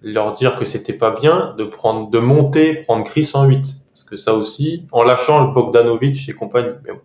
[0.01, 3.65] leur dire que c'était pas bien de prendre, de monter, prendre Chris en 8.
[3.93, 6.75] Parce que ça aussi, en lâchant le Bogdanovic et compagnie.
[6.83, 7.01] Mais bon.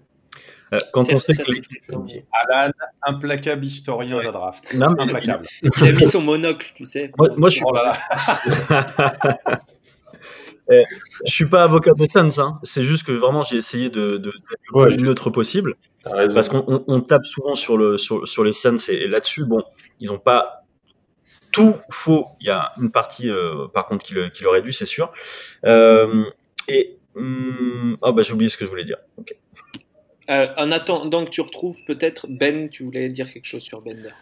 [0.73, 1.43] Euh, quand on sait que
[2.33, 4.75] Alan, implacable historien de la draft.
[4.81, 5.47] implacable.
[5.63, 7.13] Il a mis son monocle, tu sais.
[7.19, 7.65] Moi, je suis.
[7.67, 9.61] Oh là là.
[10.71, 10.85] Eh,
[11.27, 12.61] je suis pas avocat de Suns, hein.
[12.63, 14.33] c'est juste que vraiment j'ai essayé de, de,
[14.73, 15.75] le plus neutre possible.
[16.05, 19.63] Parce qu'on tape souvent sur, le, sur, sur les Suns et, là-dessus, bon,
[20.01, 20.62] ils n'ont pas
[21.53, 22.27] tout faux.
[22.41, 25.13] Il y a une partie, euh, par contre, qui, qui l'aurait dû, c'est sûr.
[25.65, 26.25] Euh,
[26.69, 26.97] et.
[27.15, 28.97] Hmm, oh, bah j'ai oublié ce que je voulais dire.
[30.31, 34.13] Euh, en attendant que tu retrouves peut-être Ben, tu voulais dire quelque chose sur Bender.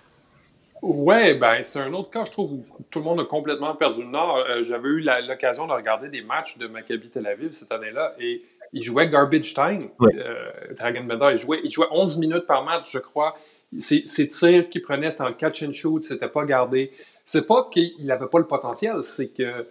[0.82, 4.02] Ouais, ben c'est un autre cas, je trouve, où tout le monde a complètement perdu
[4.02, 4.38] le nord.
[4.38, 8.42] Euh, j'avais eu l'occasion de regarder des matchs de Maccabi Tel Aviv cette année-là et
[8.72, 9.78] il jouait garbage time.
[10.00, 13.36] Euh, Dragon Bender, il jouait, il jouait 11 minutes par match, je crois.
[13.78, 16.90] Ses, tirs qu'il prenait, c'était en catch and shoot, c'était pas gardé.
[17.32, 19.64] C'est pas qu'il n'avait pas le potentiel, c'est que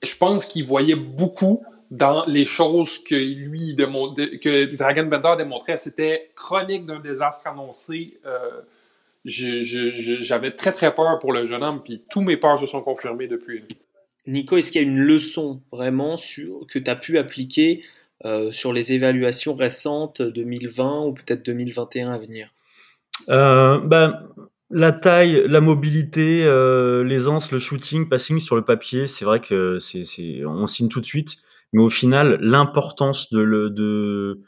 [0.00, 5.76] je pense qu'il voyait beaucoup dans les choses que lui que Dragon Bender démontrait.
[5.76, 8.20] C'était chronique d'un désastre annoncé.
[8.26, 8.60] Euh,
[9.24, 13.26] j'avais très très peur pour le jeune homme, puis tous mes peurs se sont confirmées
[13.26, 13.64] depuis.
[14.28, 17.82] Nico, est-ce qu'il y a une leçon vraiment sur, que tu as pu appliquer
[18.24, 22.54] euh, sur les évaluations récentes 2020 ou peut-être 2021 à venir?
[23.30, 24.28] Euh, ben,
[24.74, 26.44] La taille, la mobilité,
[27.04, 30.04] l'aisance, le shooting, passing sur le papier, c'est vrai que c'est,
[30.46, 31.36] on signe tout de suite
[31.72, 34.42] mais au final, l'importance de, le, de,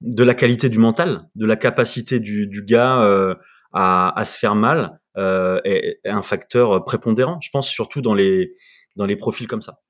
[0.00, 3.34] de la qualité du mental, de la capacité du, du gars euh,
[3.72, 8.14] à, à, se faire mal euh, est, est, un facteur prépondérant, je pense, surtout dans
[8.14, 8.52] les,
[8.96, 9.80] dans les profils comme ça.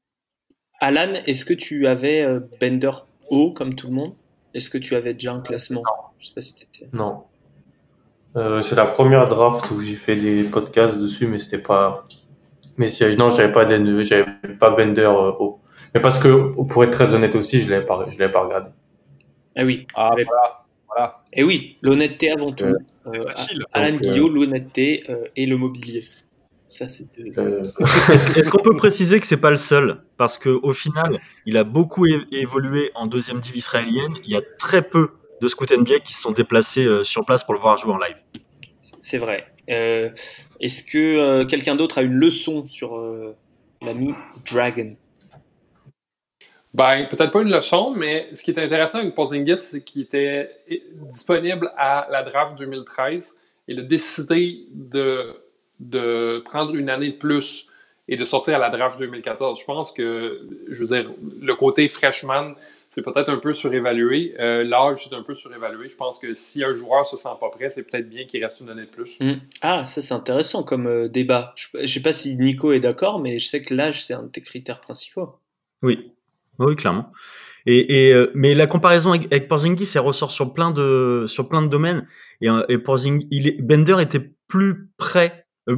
[0.81, 2.93] Alan, est-ce que tu avais euh, Bender
[3.31, 4.15] haut comme tout le monde?
[4.55, 5.83] Est-ce que tu avais déjà un classement?
[5.85, 6.03] Non.
[6.19, 6.55] Je sais pas si
[6.93, 7.25] non.
[8.37, 12.07] Euh, c'est la première draft où j'ai fait des podcasts dessus, mais c'était pas.
[12.77, 14.27] Mais si, non, j'avais pas, j'avais
[14.59, 15.61] pas Bender euh, haut.
[15.95, 18.71] Mais parce que, pour être très honnête aussi, je ne l'avais pas, pas regardé.
[19.57, 19.87] Ah oui.
[19.95, 20.65] Ah, voilà.
[20.87, 21.23] voilà.
[21.33, 22.67] Et eh oui, l'honnêteté avant tout.
[23.07, 23.25] Euh,
[23.73, 26.05] Alain Donc, Guillaume, euh, l'honnêteté euh, et le mobilier.
[26.67, 27.07] Ça, c'est.
[27.39, 27.63] Euh,
[28.37, 29.99] Est-ce qu'on peut préciser que c'est pas le seul?
[30.17, 34.15] Parce qu'au final, il a beaucoup évolué en deuxième div israélienne.
[34.25, 37.55] Il y a très peu de scout NBA qui se sont déplacés sur place pour
[37.55, 38.17] le voir jouer en live.
[39.01, 39.47] C'est vrai.
[39.69, 42.99] Est-ce que quelqu'un d'autre a une leçon sur
[43.83, 44.15] l'ami
[44.51, 44.97] Dragon?
[46.77, 50.51] Ben, peut-être pas une leçon, mais ce qui est intéressant avec Porzingis, c'est qu'il était
[51.09, 53.41] disponible à la draft 2013.
[53.67, 55.37] Il a décidé de,
[55.81, 57.71] de prendre une année de plus
[58.09, 59.59] et de sortir à la draft 2014.
[59.59, 62.55] Je pense que, je veux dire, le côté freshman,
[62.97, 64.35] c'est peut-être un peu surévalué.
[64.41, 65.87] Euh, L'âge, c'est un peu surévalué.
[65.87, 68.63] Je pense que si un joueur se sent pas prêt, c'est peut-être bien qu'il reste
[68.63, 69.21] une année de plus.
[69.21, 69.35] Hmm.
[69.61, 71.53] Ah, ça c'est intéressant comme euh, débat.
[71.57, 74.23] Je ne sais pas si Nico est d'accord, mais je sais que l'âge, c'est un
[74.23, 75.35] de tes critères principaux.
[75.83, 76.11] Oui,
[76.59, 77.13] oui, clairement.
[77.67, 81.51] Et, et euh, mais la comparaison avec, avec Porzingis, elle ressort sur plein de sur
[81.51, 82.07] plein de domaines.
[82.41, 85.77] Et, et Porzingis, il est, Bender était plus près euh,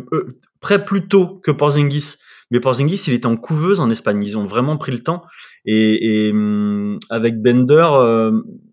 [0.60, 2.14] prêt plus tôt que Porzingis.
[2.52, 4.22] Mais Porzingis, il était en couveuse en Espagne.
[4.24, 5.24] Ils ont vraiment pris le temps.
[5.64, 7.88] Et, et hum, avec Bender,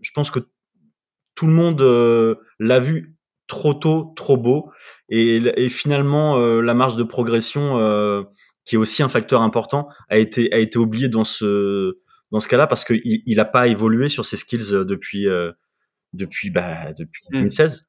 [0.02, 0.40] je pense que
[1.36, 1.82] tout le monde
[2.60, 3.16] l'a vu
[3.48, 4.72] trop tôt, trop beau.
[5.10, 7.78] Et, et finalement, la marge de progression
[8.66, 12.00] qui est aussi un facteur important, a été, a été oublié dans ce,
[12.32, 15.52] dans ce cas-là parce qu'il n'a pas évolué sur ses skills euh, depuis, euh,
[16.14, 17.82] depuis, bah, depuis 2016.
[17.82, 17.86] Hmm.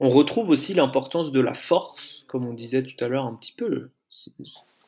[0.00, 3.52] On retrouve aussi l'importance de la force, comme on disait tout à l'heure un petit
[3.52, 3.90] peu.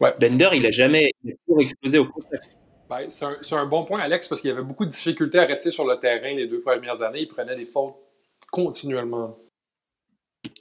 [0.01, 1.13] Bender, il a jamais
[1.47, 2.57] toujours explosé au contact.
[2.91, 5.71] Ben, c'est un, bon point, Alex, parce qu'il y avait beaucoup de difficultés à rester
[5.71, 7.21] sur le terrain les deux premières années.
[7.21, 7.95] Il prenait des fautes
[8.51, 9.39] continuellement.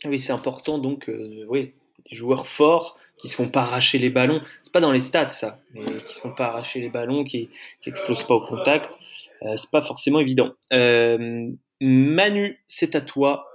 [0.06, 1.74] Oui, c'est important, donc, euh, oui,
[2.08, 4.42] des joueurs forts qui se font pas arracher les ballons.
[4.64, 7.50] C'est pas dans les stats, ça, mais qui se font pas arracher les ballons, qui,
[7.82, 8.94] qui explosent pas au contact.
[9.42, 10.54] Euh, c'est pas forcément évident.
[10.72, 11.50] Euh,
[11.82, 13.48] Manu, c'est à toi.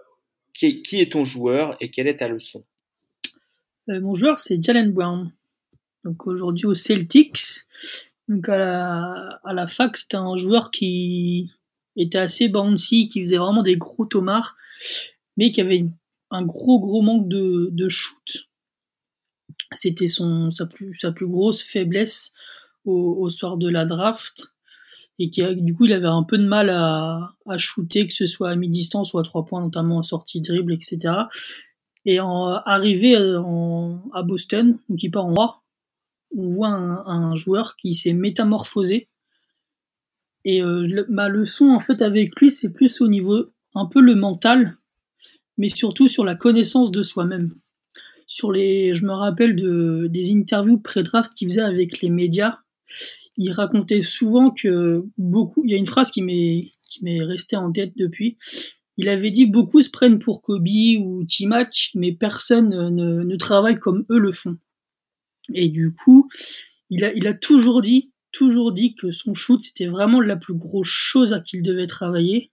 [0.53, 2.65] Qui qui est, ton joueur et quelle est ta leçon?
[3.89, 5.33] Mon joueur, c'est Jalen Brown.
[6.05, 7.67] Donc aujourd'hui au Celtics.
[8.29, 11.51] Donc à la, à la fac, c'était un joueur qui
[11.97, 14.57] était assez bouncy, qui faisait vraiment des gros tomards,
[15.37, 15.85] mais qui avait
[16.31, 18.49] un gros gros manque de, de shoot.
[19.73, 22.33] C'était son sa plus sa plus grosse faiblesse
[22.85, 24.55] au, au soir de la draft
[25.19, 28.27] et qui du coup il avait un peu de mal à, à shooter que ce
[28.27, 31.15] soit à mi-distance ou à trois points notamment en sortie dribble etc
[32.05, 35.64] et en arrivé en, à Boston donc il part en droit
[36.37, 39.09] on voit un, joueur qui s'est métamorphosé.
[40.45, 44.15] Et euh, ma leçon en fait avec lui, c'est plus au niveau un peu le
[44.15, 44.77] mental,
[45.57, 47.47] mais surtout sur la connaissance de soi-même.
[48.27, 52.59] Sur les, je me rappelle de des interviews pré-draft qu'il faisait avec les médias.
[53.37, 57.93] Il racontait souvent que beaucoup, il y a une phrase qui m'est restée en tête
[57.97, 58.37] depuis.
[58.97, 60.69] Il avait dit beaucoup se prennent pour Kobe
[61.01, 64.57] ou Timac, mais personne ne, ne travaille comme eux le font.
[65.53, 66.29] Et du coup,
[66.91, 70.55] il a, il a toujours dit, toujours dit que son shoot, c'était vraiment la plus
[70.55, 72.51] grosse chose à qui il devait travailler.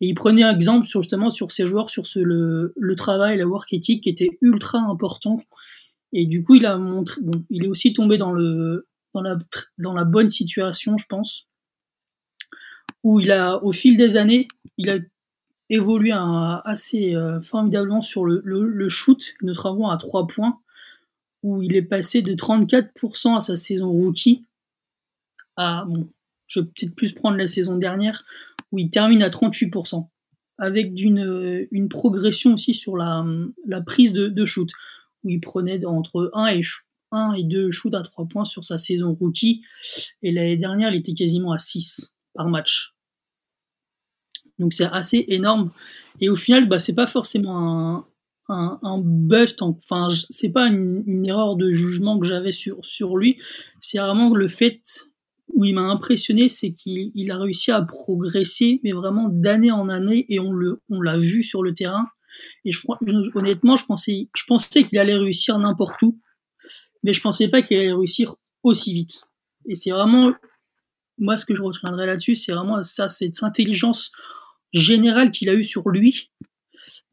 [0.00, 3.36] Et il prenait un exemple sur, justement sur ses joueurs, sur ce, le, le travail,
[3.36, 5.42] la work ethic qui était ultra important.
[6.12, 9.36] Et du coup, il a montré, bon, il est aussi tombé dans le, dans la,
[9.76, 11.48] dans la bonne situation, je pense,
[13.02, 14.98] où il a, au fil des années, il a
[15.68, 16.12] évolué
[16.64, 20.60] assez euh, formidablement sur le, le, le shoot, notamment à trois points
[21.42, 24.44] où il est passé de 34% à sa saison rookie
[25.56, 26.08] à, bon,
[26.46, 28.24] je vais peut-être plus prendre la saison dernière,
[28.72, 30.08] où il termine à 38%,
[30.58, 33.24] avec d'une, une progression aussi sur la,
[33.66, 34.70] la prise de, shoot,
[35.24, 36.62] où il prenait entre 1 et,
[37.10, 39.62] 1 et 2 shoots à 3 points sur sa saison rookie,
[40.22, 42.94] et l'année dernière, il était quasiment à 6 par match.
[44.58, 45.70] Donc c'est assez énorme.
[46.20, 48.06] Et au final, bah, c'est pas forcément un,
[48.48, 49.62] un, un bust.
[49.62, 53.38] Enfin, c'est pas une, une, erreur de jugement que j'avais sur, sur lui.
[53.80, 54.80] C'est vraiment le fait
[55.48, 59.88] où il m'a impressionné, c'est qu'il il a réussi à progresser, mais vraiment d'année en
[59.88, 62.06] année, et on le, on l'a vu sur le terrain.
[62.64, 62.86] Et je,
[63.34, 66.20] honnêtement, je pensais, je pensais qu'il allait réussir n'importe où,
[67.02, 69.24] mais je pensais pas qu'il allait réussir aussi vite.
[69.66, 70.32] Et c'est vraiment,
[71.16, 74.12] moi, ce que je retiendrai là-dessus, c'est vraiment ça, cette intelligence
[74.72, 76.30] générale qu'il a eue sur lui,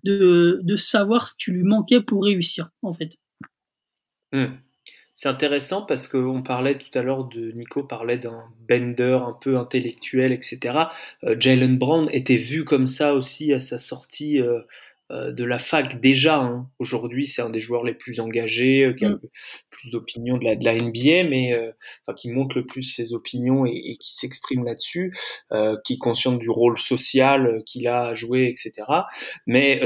[0.06, 3.18] de, savoir ce qui lui manquait pour réussir, en fait.
[4.32, 4.56] Hmm.
[5.13, 9.58] C'est intéressant parce qu'on parlait tout à l'heure de Nico parlait d'un bender un peu
[9.58, 10.89] intellectuel, etc.
[11.24, 14.60] Euh, Jalen Brown était vu comme ça aussi à sa sortie euh,
[15.12, 16.38] de la fac déjà.
[16.38, 16.68] Hein.
[16.80, 19.20] Aujourd'hui, c'est un des joueurs les plus engagés, euh, qui a mm.
[19.70, 23.13] plus d'opinions de la, de la NBA, mais euh, enfin, qui montre le plus ses
[23.13, 25.13] opinions et, et qui s'exprime là-dessus,
[25.84, 28.88] qui est conscient du rôle social qu'il a à jouer, etc.
[29.46, 29.82] Mais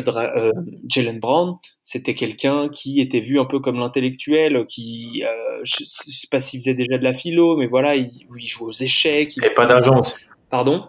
[0.88, 5.24] Jalen Brown, c'était quelqu'un qui était vu un peu comme l'intellectuel, qui,
[5.64, 8.72] je sais pas s'il faisait déjà de la philo, mais voilà, il, il jouait aux
[8.72, 9.36] échecs.
[9.36, 9.46] Il...
[9.46, 10.02] Et pas d'argent
[10.50, 10.88] Pardon?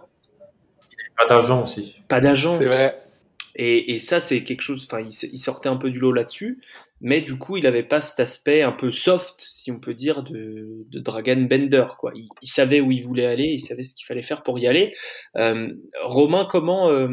[1.17, 2.01] Pas d'argent aussi.
[2.07, 2.53] Pas d'argent.
[2.53, 3.01] C'est vrai.
[3.55, 6.61] Et, ça, c'est quelque chose, enfin, il, sortait un peu du lot là-dessus,
[7.01, 10.23] mais du coup, il n'avait pas cet aspect un peu soft, si on peut dire,
[10.23, 11.85] de, de Dragon Bender.
[11.97, 12.13] Quoi.
[12.15, 14.93] Il, savait où il voulait aller, il savait ce qu'il fallait faire pour y aller.
[15.35, 17.09] Euh, Romain, comment euh,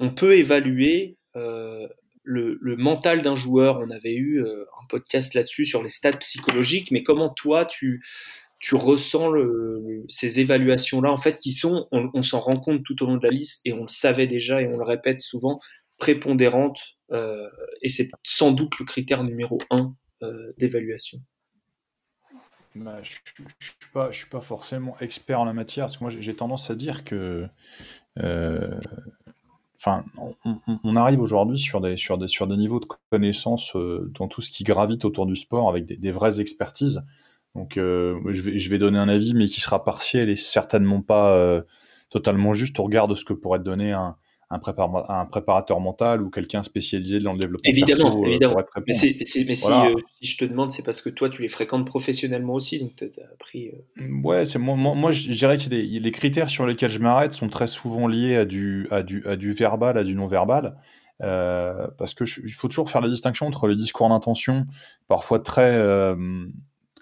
[0.00, 1.86] on peut évaluer euh,
[2.22, 3.78] le, le, mental d'un joueur?
[3.78, 8.02] On avait eu un podcast là-dessus sur les stats psychologiques, mais comment toi, tu
[8.62, 9.32] tu ressens
[10.08, 13.32] ces évaluations-là, en fait, qui sont, on, s'en rend compte tout au long de la
[13.32, 15.60] liste, et on le savait déjà, et on le répète souvent,
[15.98, 17.48] prépondérantes, euh,
[17.82, 21.20] et c'est sans doute le critère numéro un euh, d'évaluation.
[22.76, 23.10] Bah, je
[23.42, 27.04] ne suis, pas forcément expert en la matière, parce que moi j'ai tendance à dire
[27.04, 27.46] que...
[28.18, 28.78] Euh,
[30.84, 34.40] on, arrive aujourd'hui sur des, sur, des, sur des niveaux de connaissance euh, dans tout
[34.40, 37.02] ce qui gravite autour du sport avec des vraies expertises.
[37.54, 41.02] Donc euh, je, vais, je vais donner un avis, mais qui sera partiel et certainement
[41.02, 41.62] pas euh,
[42.10, 44.16] totalement juste au regard de ce que pourrait te donner un,
[44.50, 44.60] un,
[45.08, 48.56] un préparateur mental ou quelqu'un spécialisé dans le développement évidemment, perso, euh, évidemment.
[48.86, 49.86] mais, c'est, mais voilà.
[49.86, 52.80] si, euh, si, je te demande, c'est parce que toi, tu les fréquentes professionnellement aussi,
[52.80, 53.70] donc tu as appris...
[54.22, 57.32] Ouais, c'est, moi, moi, moi, je dirais que les, les critères sur lesquels je m'arrête
[57.32, 60.76] sont très souvent liés à du, à du, à du verbal, à du non-verbal.
[61.18, 64.66] Parce que il faut toujours faire la distinction entre les discours d'intention,
[65.06, 65.78] parfois très,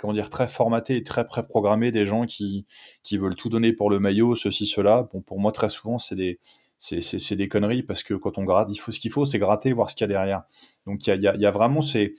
[0.00, 2.64] comment dire, très formatés et très préprogrammés, des gens qui,
[3.02, 5.08] qui veulent tout donner pour le maillot, ceci, cela.
[5.12, 6.40] Bon, pour moi, très souvent, c'est des,
[6.78, 9.72] c'est des conneries parce que quand on gratte, il faut ce qu'il faut, c'est gratter,
[9.74, 10.44] voir ce qu'il y a derrière.
[10.86, 12.14] Donc il y a, y a, vraiment c'est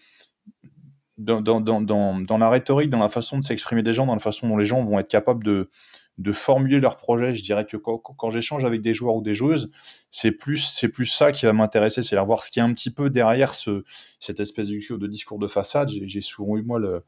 [1.17, 4.19] dans, dans, dans, dans, la rhétorique, dans la façon de s'exprimer des gens, dans la
[4.19, 5.71] façon dont les gens vont être capables de,
[6.19, 7.33] de formuler leur projet.
[7.33, 9.71] Je dirais que quand, quand j'échange avec des joueurs ou des joueuses,
[10.11, 12.73] c'est plus, c'est plus ça qui va m'intéresser, c'est voir ce qu'il y a un
[12.73, 13.83] petit peu derrière ce,
[14.19, 15.89] cette espèce de discours de façade.
[15.89, 17.03] J'ai souvent eu, moi, le,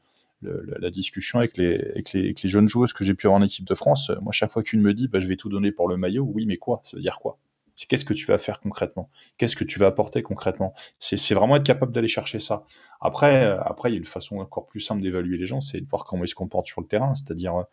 [0.79, 4.11] la discussion avec les, jeunes joueuses que j'ai pu avoir en équipe de France.
[4.21, 6.45] Moi, chaque fois qu'une me dit, bah, je vais tout donner pour le maillot, oui,
[6.45, 6.81] mais quoi?
[6.83, 7.39] Ça veut dire quoi?
[7.75, 9.09] Qu'est-ce que tu vas faire concrètement?
[9.37, 10.73] Qu'est-ce que tu vas apporter concrètement?
[10.99, 12.65] C'est vraiment être capable d'aller chercher ça.
[13.01, 15.81] Après, euh, après, il y a une façon encore plus simple d'évaluer les gens, c'est
[15.81, 17.15] de voir comment ils se comportent sur le terrain.
[17.15, 17.63] C'est-à-dire, euh,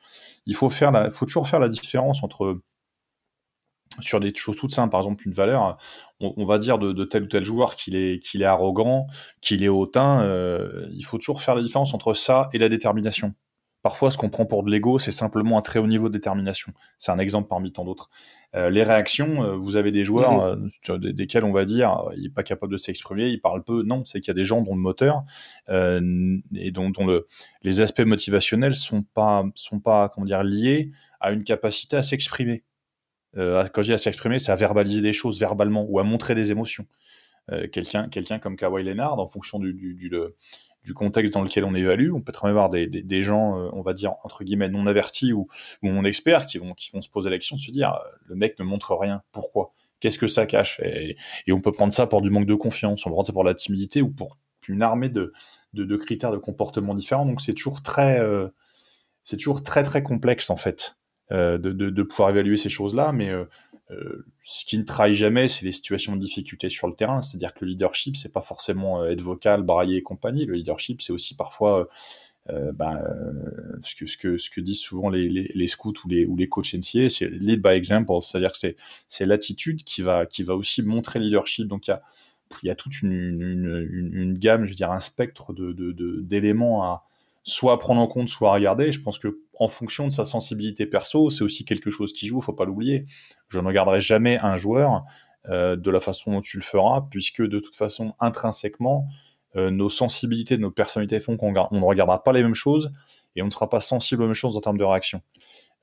[0.47, 2.61] il faut faut toujours faire la différence entre
[3.99, 5.77] sur des choses toutes simples, par exemple une valeur,
[6.21, 9.07] on, va dire de, tel ou tel joueur qu'il est, qu'il est arrogant,
[9.41, 13.35] qu'il est hautain, euh, il faut toujours faire la différence entre ça et la détermination.
[13.83, 16.73] Parfois, ce qu'on prend pour de l'ego, c'est simplement un très haut niveau de détermination.
[16.99, 18.11] C'est un exemple parmi tant d'autres.
[18.55, 22.35] Euh, les réactions, euh, vous avez des joueurs euh, desquels on va dire il est
[22.35, 23.83] pas capable de s'exprimer, il parle peu.
[23.83, 25.23] Non, c'est qu'il y a des gens dont le moteur
[25.69, 27.27] et dont, dont le,
[27.63, 32.65] les aspects motivationnels sont pas sont pas comment dire liés à une capacité à s'exprimer.
[33.35, 36.51] Quand je dis à s'exprimer, c'est à verbaliser des choses verbalement ou à montrer des
[36.51, 36.87] émotions.
[37.73, 40.11] quelqu'un quelqu'un comme Kawhi Leonard, en fonction du, du, du,
[40.85, 42.13] du contexte dans lequel on évalue.
[42.13, 44.87] On peut très bien avoir des, des, gens, euh, on va dire, entre guillemets, non
[44.87, 45.49] avertis ou,
[45.83, 48.09] ou non experts qui vont, qui vont se poser la question de se dire, euh,
[48.27, 49.73] le mec ne montre rien, pourquoi?
[50.01, 50.81] Qu'est-ce que ça cache?
[50.81, 51.17] Et,
[51.47, 53.45] et, on peut prendre ça pour du manque de confiance, on peut prendre ça pour
[53.45, 55.33] la timidité ou pour une armée de,
[55.75, 57.27] de, de critères de comportement différents.
[57.27, 58.49] Donc c'est toujours très, euh,
[59.25, 61.00] c'est toujours très très complexe en fait euh,
[61.31, 63.45] de, de, pouvoir évaluer ces choses-là, mais euh,
[63.91, 67.23] euh, ce qui ne trahit jamais, c'est les situations de difficulté sur le terrain.
[67.23, 70.45] C'est-à-dire que le leadership, c'est pas forcément euh, être vocal, brailler et compagnie.
[70.45, 71.89] Le leadership, c'est aussi parfois
[72.51, 73.01] euh, bah,
[73.83, 77.71] ce, que, disent souvent les, scouts ou les, ou les coachs NCA, c'est lead by
[77.71, 78.23] example.
[78.23, 78.59] C'est-à-dire que
[79.09, 81.67] c'est, l'attitude qui va, aussi montrer le leadership.
[81.67, 87.07] Donc il y a, toute une, gamme, je veux dire, un spectre d'éléments à
[87.43, 88.93] soit prendre en compte, soit à regarder.
[88.93, 92.41] Je pense que en fonction de sa sensibilité perso, c'est aussi quelque chose qui joue,
[92.41, 93.05] faut pas l'oublier.
[93.49, 95.05] Je ne regarderai jamais un joueur
[95.51, 99.07] euh, de la façon dont tu le feras, puisque de toute façon, intrinsèquement,
[99.57, 102.91] euh, nos sensibilités, nos personnalités font qu'on on ne regardera pas les mêmes choses
[103.37, 105.21] et on ne sera pas sensible aux mêmes choses en termes de réaction.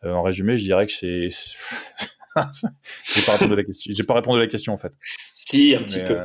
[0.03, 1.29] Euh, en résumé, je dirais que c'est.
[3.15, 3.93] j'ai pas répondu à la question.
[3.95, 4.93] J'ai pas répondu à la question en fait.
[5.35, 6.17] Si, un petit peu.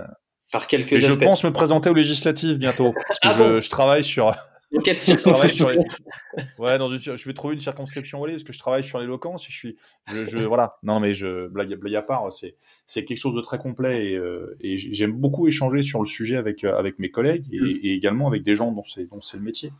[0.52, 0.96] Par quelques.
[0.96, 4.34] je pense me présenter aux législatives bientôt parce que ah je, je travaille sur
[4.80, 5.68] quelle circonscription
[6.58, 6.98] Ouais, dans une...
[6.98, 9.46] je vais trouver une circonscription Wallis parce que je travaille sur l'éloquence.
[9.46, 9.76] Je suis,
[10.08, 10.38] je, je...
[10.38, 10.76] voilà.
[10.82, 12.56] Non, mais je blague, blague à part, c'est
[12.86, 16.36] c'est quelque chose de très complet et, euh, et j'aime beaucoup échanger sur le sujet
[16.36, 17.78] avec euh, avec mes collègues et, mm.
[17.82, 19.70] et également avec des gens dont c'est dont c'est le métier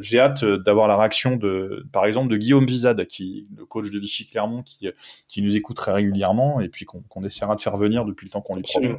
[0.00, 3.98] j'ai hâte d'avoir la réaction de, par exemple, de Guillaume Vizade, qui, le coach de
[3.98, 4.88] Vichy Clermont, qui,
[5.28, 8.40] qui nous écoute très régulièrement et puis qu'on essaiera de faire venir depuis le temps
[8.40, 8.96] qu'on lui promet.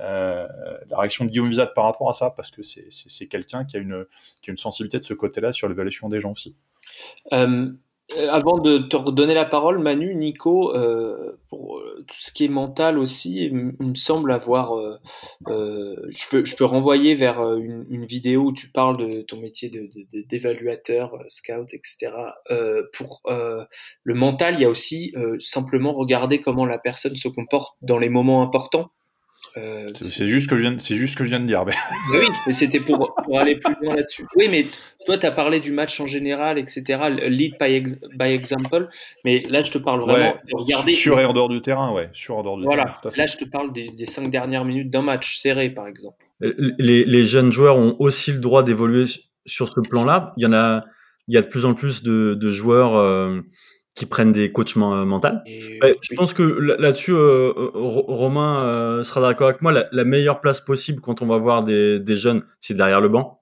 [0.00, 0.46] Euh,
[0.88, 3.80] la réaction de Guillaume Vizade par rapport à ça, parce que c'est quelqu'un qui a
[3.80, 4.06] une,
[4.40, 6.56] qui a une sensibilité de ce côté-là sur l'évaluation des gens aussi.
[7.32, 7.72] Euh, euh,
[8.28, 12.48] avant de te redonner la parole, Manu, Nico, euh, pour euh, tout ce qui est
[12.48, 14.76] mental aussi, il me semble avoir.
[14.76, 14.96] Euh,
[15.48, 19.70] euh, je, peux, je peux renvoyer vers une, vidéo où tu parles de ton métier
[20.30, 22.12] d'évaluateur, de, scout, etc.
[22.92, 27.98] pour le mental, il y a aussi simplement regarder comment la personne se comporte dans
[27.98, 28.90] les moments importants.
[29.56, 31.64] Euh, c'est juste que je viens, c'est juste que je viens de dire.
[31.66, 31.74] Mais...
[32.12, 34.26] oui, mais c'était pour, pour, aller plus loin là-dessus.
[34.36, 34.66] Oui, mais
[35.06, 36.98] toi, tu as parlé du match en général, etc.
[37.28, 37.82] Lead by,
[38.16, 38.88] by example.
[39.24, 40.92] Mais là, je te parle vraiment de regarder.
[40.92, 42.10] Sur et en dehors du terrain, ouais.
[42.12, 42.98] Sur et en dehors du voilà.
[43.02, 43.14] terrain.
[43.16, 46.16] Là, je te parle des, des cinq dernières minutes d'un match serré, par exemple.
[46.40, 49.04] Les, les, jeunes joueurs ont aussi le droit d'évoluer
[49.46, 50.32] sur ce plan-là.
[50.36, 50.84] Il y en a,
[51.28, 52.96] il y a de plus en plus de, de joueurs.
[52.96, 53.40] Euh,
[53.94, 55.28] qui prennent des coachs euh, mentaux.
[55.46, 59.72] je pense que là-dessus, euh, euh, Romain sera d'accord avec moi.
[59.72, 63.40] La, meilleure place possible quand on va voir des, des jeunes, c'est derrière le banc.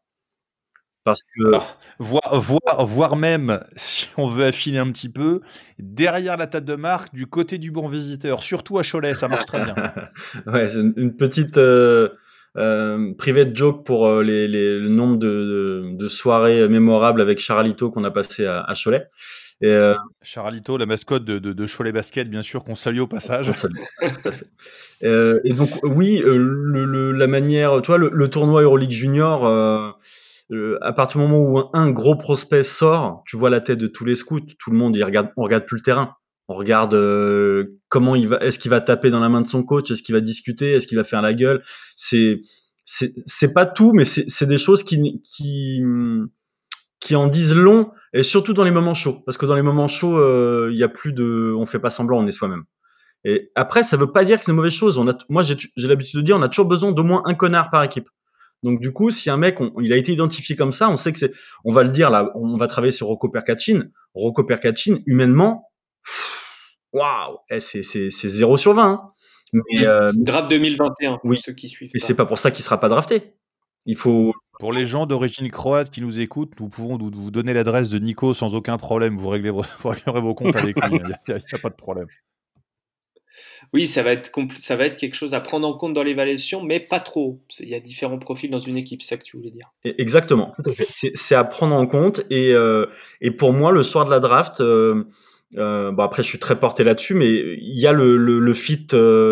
[1.05, 1.64] Parce que ah,
[1.98, 5.40] voir, voir, voir même, si on veut affiner un petit peu,
[5.80, 9.46] derrière la table de marque, du côté du bon visiteur, surtout à Cholet, ça marche
[9.46, 9.74] très bien.
[10.46, 12.11] ouais, c'est une, petite euh,
[12.57, 17.90] euh, private joke pour les, les, le nombre de, de, de, soirées mémorables avec Charlito
[17.90, 19.09] qu'on a passé à, à Cholet.
[19.62, 19.94] Et euh...
[20.22, 23.52] Charalito, la mascotte de, de, de, Cholet Basket, bien sûr, qu'on salue au passage.
[25.04, 29.46] euh, et donc, oui, euh, le, le, la manière, toi, le, le, tournoi Euroleague Junior,
[29.46, 29.92] euh,
[30.82, 34.04] à partir du moment où un, gros prospect sort, tu vois la tête de tous
[34.04, 36.16] les scouts, tout le monde, il regarde, on regarde plus le terrain.
[36.48, 36.98] On regarde
[37.88, 40.14] comment il va, est-ce qu'il va taper dans la main de son coach, est-ce qu'il
[40.14, 41.62] va discuter, est-ce qu'il va faire la gueule.
[41.94, 42.42] C'est
[42.84, 45.80] c'est pas tout, mais c'est des choses qui qui
[46.98, 49.88] qui en disent long et surtout dans les moments chauds, parce que dans les moments
[49.88, 52.64] chauds, euh, il y a plus de, on fait pas semblant, on est soi-même.
[53.24, 54.98] Et après, ça veut pas dire que c'est une mauvaise chose.
[54.98, 57.70] On a, moi, j'ai l'habitude de dire, on a toujours besoin d'au moins un connard
[57.70, 58.08] par équipe.
[58.62, 61.18] Donc du coup, si un mec, il a été identifié comme ça, on sait que
[61.18, 61.32] c'est,
[61.64, 63.88] on va le dire là, on va travailler sur Rocco Percachin.
[64.14, 65.72] Rocco Percachin, humainement,
[66.92, 68.84] waouh, eh, c'est c'est c'est 0 sur 20.
[68.84, 69.12] Hein.
[69.52, 71.20] Mais euh, draft 2021.
[71.24, 71.38] Oui.
[71.42, 71.90] Ceux qui suivent.
[71.94, 73.34] Et c'est pas pour ça qu'il sera pas drafté.
[73.87, 74.33] Il faut.
[74.59, 78.33] Pour les gens d'origine croate qui nous écoutent, nous pouvons vous donner l'adresse de Nico
[78.33, 79.16] sans aucun problème.
[79.16, 80.99] Vous, réglez, vous réglerez vos comptes avec lui.
[81.01, 82.07] Il n'y a, pas de problème.
[83.72, 86.62] Oui, ça va, être ça va être quelque chose à prendre en compte dans l'évaluation,
[86.62, 87.43] mais pas trop.
[87.59, 89.72] Il y a différents profils dans une équipe, c'est ça que tu voulais dire.
[89.85, 90.87] Exactement, tout à fait.
[91.14, 92.20] C'est à prendre en compte.
[92.28, 92.87] Et, euh,
[93.22, 95.05] et, pour moi, le soir de la draft, euh,
[95.57, 98.55] euh, bon après, je suis très porté là-dessus, mais il y a le, le, le
[98.55, 98.87] fit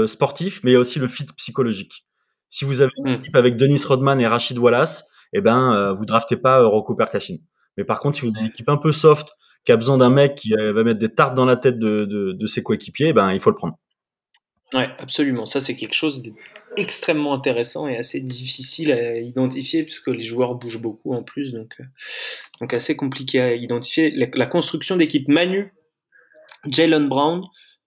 [0.07, 2.07] sportif, mais il y a aussi le fit psychologique.
[2.51, 3.21] Si vous avez une hmm.
[3.21, 6.95] équipe avec Denis Rodman et Rachid Wallace, eh ben, euh, vous draftez pas euh, Rocco
[6.95, 7.37] Percashin.
[7.77, 10.11] Mais par contre, si vous avez une équipe un peu soft, qui a besoin d'un
[10.11, 13.09] mec qui euh, va mettre des tartes dans la tête de, de, de ses coéquipiers,
[13.09, 13.79] eh ben, il faut le prendre.
[14.73, 15.47] Ouais, absolument.
[15.47, 16.23] Ça, c'est quelque chose
[16.77, 21.81] d'extrêmement intéressant et assez difficile à identifier puisque les joueurs bougent beaucoup en plus, donc,
[22.61, 24.11] donc assez compliqué à identifier.
[24.11, 25.73] La, construction d'équipe Manu,
[26.67, 27.43] Jalen Brown,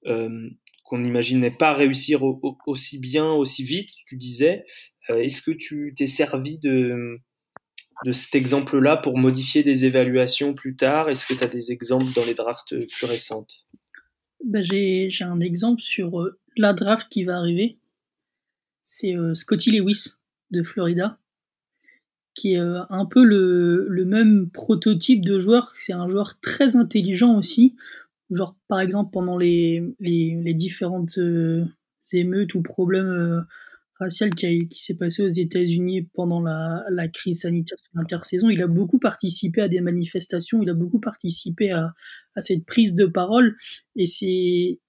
[0.07, 0.49] euh,
[0.84, 2.21] qu'on n'imaginait pas réussir
[2.67, 4.65] aussi bien, aussi vite, tu disais.
[5.09, 7.19] Euh, est-ce que tu t'es servi de,
[8.11, 11.09] cet exemple-là pour modifier des évaluations plus tard?
[11.09, 13.65] Est-ce que tu as des exemples dans les drafts plus récentes?
[14.43, 17.77] Ben J'ai un exemple sur euh, la draft qui va arriver.
[18.84, 20.15] C'est euh, Scotty Lewis
[20.51, 21.17] de Florida,
[22.36, 25.73] qui est un peu le même prototype de joueur.
[25.77, 27.75] C'est un joueur très intelligent aussi,
[28.36, 31.65] genre par exemple pendant les, les, différentes euh,
[32.11, 33.41] émeutes ou problèmes euh,
[33.99, 38.61] raciaux qui, qui s'est passé aux États-Unis pendant la, la crise sanitaire sur l'intersaison, il
[38.61, 41.93] a beaucoup participé à des manifestations, il a beaucoup participé à,
[42.36, 43.55] à cette prise de parole
[43.95, 44.79] et c'est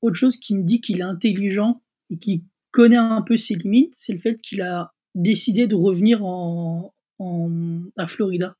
[0.00, 3.94] autre chose qui me dit qu'il est intelligent et qui connaît un peu ses limites,
[3.96, 8.56] c'est le fait qu'il a décidé de revenir en, en, à Florida.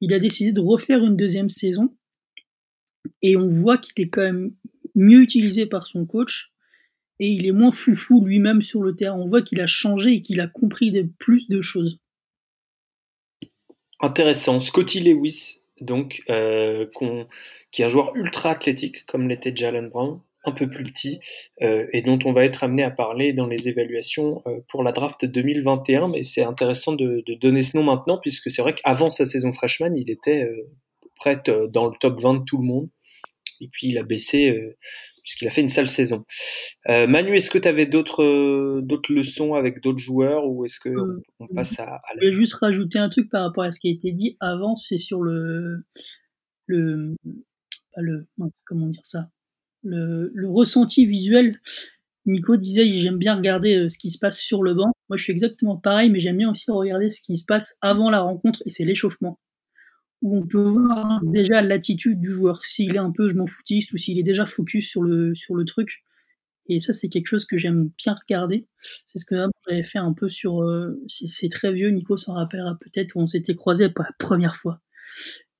[0.00, 1.94] Il a décidé de refaire une deuxième saison
[3.22, 4.52] et on voit qu'il est quand même
[4.94, 6.50] mieux utilisé par son coach
[7.20, 9.16] et il est moins foufou lui-même sur le terrain.
[9.16, 12.00] On voit qu'il a changé et qu'il a compris plus de choses.
[14.00, 14.58] Intéressant.
[14.60, 16.86] Scotty Lewis, donc, euh,
[17.70, 21.20] qui est un joueur ultra athlétique, comme l'était Jalen Brown, un peu plus petit,
[21.60, 24.92] euh, et dont on va être amené à parler dans les évaluations euh, pour la
[24.92, 26.08] draft 2021.
[26.08, 29.52] Mais c'est intéressant de, de, donner ce nom maintenant, puisque c'est vrai qu'avant sa saison
[29.52, 30.50] freshman, il était
[31.20, 32.88] prête euh, dans le top 20 de tout le monde.
[33.60, 34.76] Et puis il a baissé euh,
[35.22, 36.24] puisqu'il a fait une sale saison.
[36.88, 40.90] Euh, Manu, est-ce que tu avais d'autres d'autres leçons avec d'autres joueurs ou est-ce que
[41.38, 43.88] on, passe à, à Je vais juste rajouter un truc par rapport à ce qui
[43.88, 45.84] a été dit avant, c'est sur le
[46.66, 47.14] le
[47.96, 48.26] le
[48.64, 49.28] comment dire ça?
[49.82, 51.60] Le, le ressenti visuel.
[52.26, 54.92] Nico disait j'aime bien regarder ce qui se passe sur le banc.
[55.10, 58.08] Moi je suis exactement pareil, mais j'aime bien aussi regarder ce qui se passe avant
[58.08, 59.38] la rencontre et c'est l'échauffement
[60.22, 63.92] où on peut voir déjà l'attitude du joueur, s'il est un peu je m'en foutiste
[63.92, 66.04] ou s'il est déjà focus sur le, sur le truc.
[66.68, 68.68] Et ça, c'est quelque chose que j'aime bien regarder.
[68.80, 69.34] C'est ce que
[69.68, 70.62] j'avais fait un peu sur.
[70.62, 74.54] Euh, c'est très vieux, Nico s'en rappellera peut-être, où on s'était croisé pour la première
[74.54, 74.80] fois.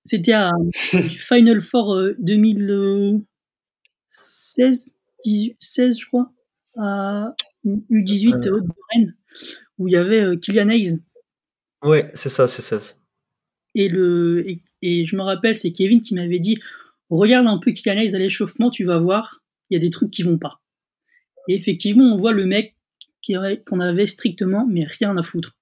[0.04, 0.52] C'était à
[1.18, 4.94] Final Four 2016,
[5.24, 6.32] 18, 16, je crois,
[6.76, 7.34] à
[7.64, 9.16] U18 de Rennes,
[9.78, 11.00] où il y avait euh, Kylian Hayes.
[11.82, 12.78] Ouais, c'est ça, c'est ça.
[13.74, 14.44] Et, le,
[14.82, 16.58] et, je me rappelle, c'est Kevin qui m'avait dit
[17.08, 20.10] Regarde un peu qui analyse à l'échauffement, tu vas voir, il y a des trucs
[20.10, 20.60] qui vont pas.
[21.48, 22.76] Et effectivement, on voit le mec
[23.66, 25.56] qu'on avait strictement, mais rien à foutre.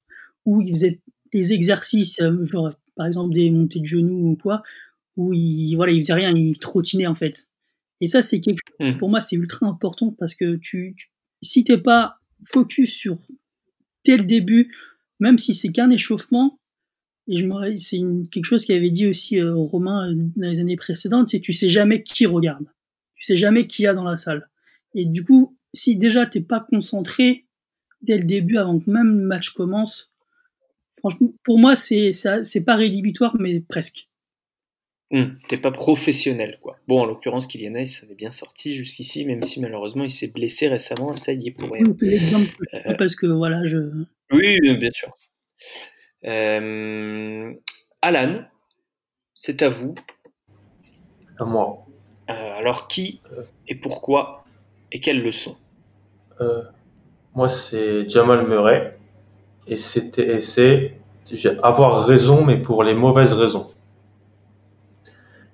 [0.44, 1.00] Où il faisait
[1.32, 4.62] des exercices, euh, genre par exemple des montées de genoux ou quoi,
[5.16, 7.48] où il, voilà, il faisait rien, il trottinait en fait.
[8.00, 8.98] Et ça, c'est quelque chose, hmm.
[8.98, 11.10] pour moi, c'est ultra important parce que tu, tu
[11.42, 13.18] si t'es pas focus sur
[14.04, 14.74] dès le début,
[15.20, 16.58] même si c'est qu'un échauffement,
[17.28, 18.00] et je me c'est
[18.30, 21.52] quelque chose qui avait dit aussi euh, Romain euh, dans les années précédentes, c'est tu
[21.52, 22.64] sais jamais qui regarde,
[23.14, 24.48] tu sais jamais qui y a dans la salle.
[24.94, 27.44] Et du coup, si déjà t'es pas concentré
[28.00, 30.10] dès le début, avant que même le match commence,
[30.96, 34.08] franchement, pour moi c'est ça, c'est pas rédhibitoire, mais presque.
[35.10, 36.78] Hum, t'es pas professionnel, quoi.
[36.86, 40.68] Bon, en l'occurrence, Kylian Hayes avait bien sorti jusqu'ici, même si malheureusement il s'est blessé
[40.68, 41.84] récemment, ça y est pour rien.
[42.74, 43.78] Euh, parce que voilà, je.
[44.30, 45.10] Oui, bien sûr.
[46.24, 47.52] Euh,
[48.02, 48.34] Alan,
[49.34, 49.94] c'est à vous.
[51.26, 51.86] C'est à moi.
[52.26, 53.20] alors qui
[53.66, 54.44] et pourquoi
[54.92, 55.56] et quelles leçons
[57.34, 58.98] Moi, c'est Jamal Murray.
[59.66, 60.98] Et c'était, c'est
[61.62, 63.68] avoir raison, mais pour les mauvaises raisons.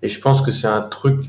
[0.03, 1.21] Et je pense que c'est un truc.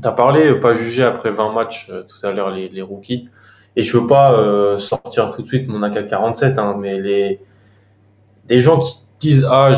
[0.00, 3.28] Tu as parlé, pas juger après 20 matchs tout à l'heure les, les, rookies.
[3.76, 7.40] Et je veux pas euh, sortir tout de suite mon AK-47, hein, mais les,
[8.48, 9.70] les gens qui disent ah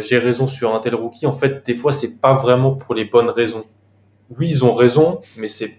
[0.00, 3.04] j'ai raison sur un tel rookie, en fait des fois c'est pas vraiment pour les
[3.04, 3.64] bonnes raisons.
[4.38, 5.78] Oui ils ont raison, mais c'est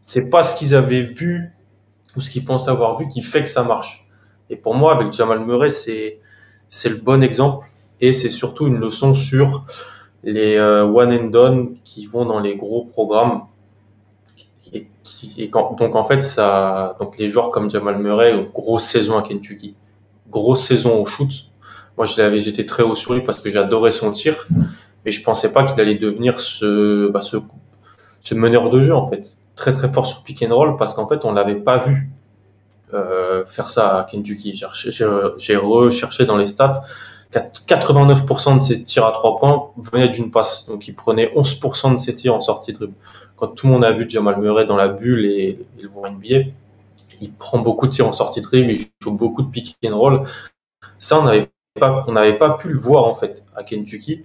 [0.00, 1.52] c'est pas ce qu'ils avaient vu
[2.16, 4.06] ou ce qu'ils pensent avoir vu qui fait que ça marche.
[4.50, 6.20] Et pour moi avec Jamal Murray c'est
[6.68, 7.66] c'est le bon exemple.
[8.00, 9.64] Et c'est surtout une leçon sur
[10.24, 13.42] les euh, one and done qui vont dans les gros programmes.
[14.72, 19.22] Et, qui, donc en fait ça donc les joueurs comme Jamal Murray grosse saison à
[19.22, 19.76] Kentucky.
[20.30, 21.51] Grosse saison au shoot
[21.96, 24.46] moi j'étais très haut sur lui parce que j'adorais son tir
[25.04, 27.36] mais je pensais pas qu'il allait devenir ce, bah, ce
[28.20, 31.08] ce meneur de jeu en fait très très fort sur pick and roll parce qu'en
[31.08, 32.08] fait on l'avait pas vu
[32.94, 36.82] euh, faire ça à Kentucky j'ai recherché dans les stats
[37.40, 40.66] 89% de ses tirs à 3 points venaient d'une passe.
[40.66, 42.94] Donc il prenait 11% de ses tirs en sortie de dribble.
[43.36, 46.50] Quand tout le monde a vu Jamal Murray dans la bulle et, le voir NBA,
[47.20, 49.96] il prend beaucoup de tirs en sortie de dribble, il joue beaucoup de pick and
[49.96, 50.22] roll.
[50.98, 51.50] Ça, on n'avait
[51.80, 54.24] on n'avait pas pu le voir en fait à Kentucky.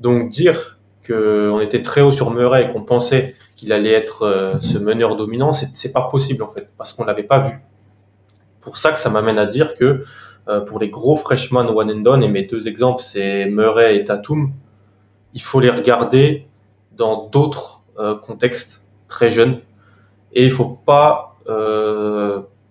[0.00, 4.60] Donc dire qu'on était très haut sur Murray et qu'on pensait qu'il allait être euh,
[4.60, 7.60] ce meneur dominant, c'est pas possible en fait, parce qu'on l'avait pas vu.
[8.60, 10.04] Pour ça que ça m'amène à dire que
[10.48, 14.04] euh, pour les gros freshmen one and done, et mes deux exemples, c'est Murray et
[14.04, 14.52] Tatum,
[15.32, 16.46] il faut les regarder
[16.92, 19.60] dans d'autres euh, contextes très jeunes.
[20.32, 21.32] Et il faut pas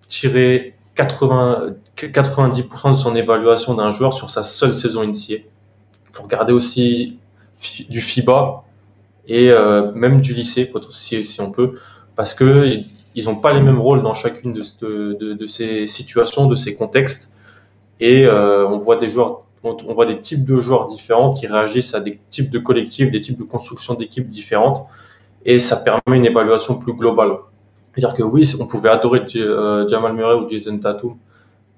[0.09, 5.49] tirer 80, 90% de son évaluation d'un joueur sur sa seule saison initiée.
[6.09, 7.17] Il faut regarder aussi
[7.89, 8.63] du FIBA
[9.27, 11.79] et euh, même du lycée, si, si on peut,
[12.15, 12.69] parce que
[13.15, 17.31] ils n'ont pas les mêmes rôles dans chacune de, ces situations, de ces contextes
[17.99, 21.95] et euh, on voit des joueurs on voit des types de joueurs différents qui réagissent
[21.95, 24.85] à des types de collectifs, des types de construction d'équipes différentes,
[25.43, 27.37] et ça permet une évaluation plus globale.
[27.95, 31.15] C'est-à-dire que oui, on pouvait adorer euh, Jamal Murray ou Jason Tatum,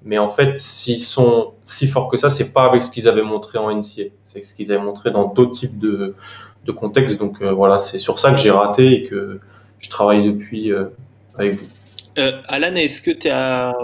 [0.04, 3.22] mais en fait, s'ils sont si forts que ça, c'est pas avec ce qu'ils avaient
[3.22, 6.14] montré en NCA, c'est ce qu'ils avaient montré dans d'autres types de,
[6.64, 7.18] de contextes.
[7.18, 9.40] Donc euh, voilà, c'est sur ça que j'ai raté et que
[9.78, 10.72] je travaille depuis
[11.36, 11.66] avec vous.
[12.48, 13.74] Alan, est-ce que tu as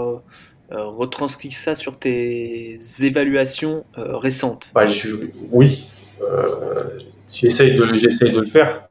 [0.71, 4.71] euh, retranscris ça sur tes évaluations euh, récentes?
[4.73, 4.85] Bah,
[5.51, 5.85] Oui,
[6.23, 6.97] euh,
[7.29, 8.87] j'essaye de, de le faire.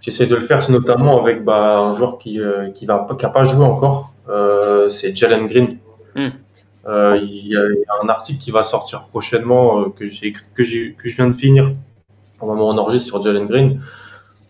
[0.00, 4.14] j'essaie de le faire notamment avec bah, un joueur qui n'a qui pas joué encore,
[4.88, 5.78] c'est Jalen Green.
[6.14, 6.30] Hmm.
[6.86, 7.62] Il y, a
[8.02, 11.72] un article qui va sortir prochainement que, j'ai, que, j'ai, que je viens de finir
[12.40, 13.80] au moment où on enregistre sur Jalen Green,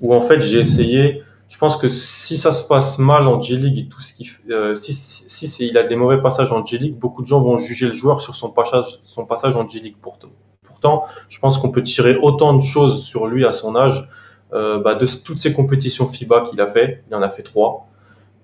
[0.01, 3.79] où en fait j'ai essayé je pense que si ça se passe mal en J-League
[3.79, 6.97] et tout ce qui, euh, si, si, si il a des mauvais passages en J-League,
[6.97, 10.29] beaucoup de gens vont juger le joueur sur son passage, son passage en J-League pourtant.
[10.63, 14.09] Pourtant, je pense qu'on peut tirer autant de choses sur lui à son âge,
[14.53, 17.88] euh, bah, de toutes ces compétitions FIBA qu'il a fait, il en a fait trois,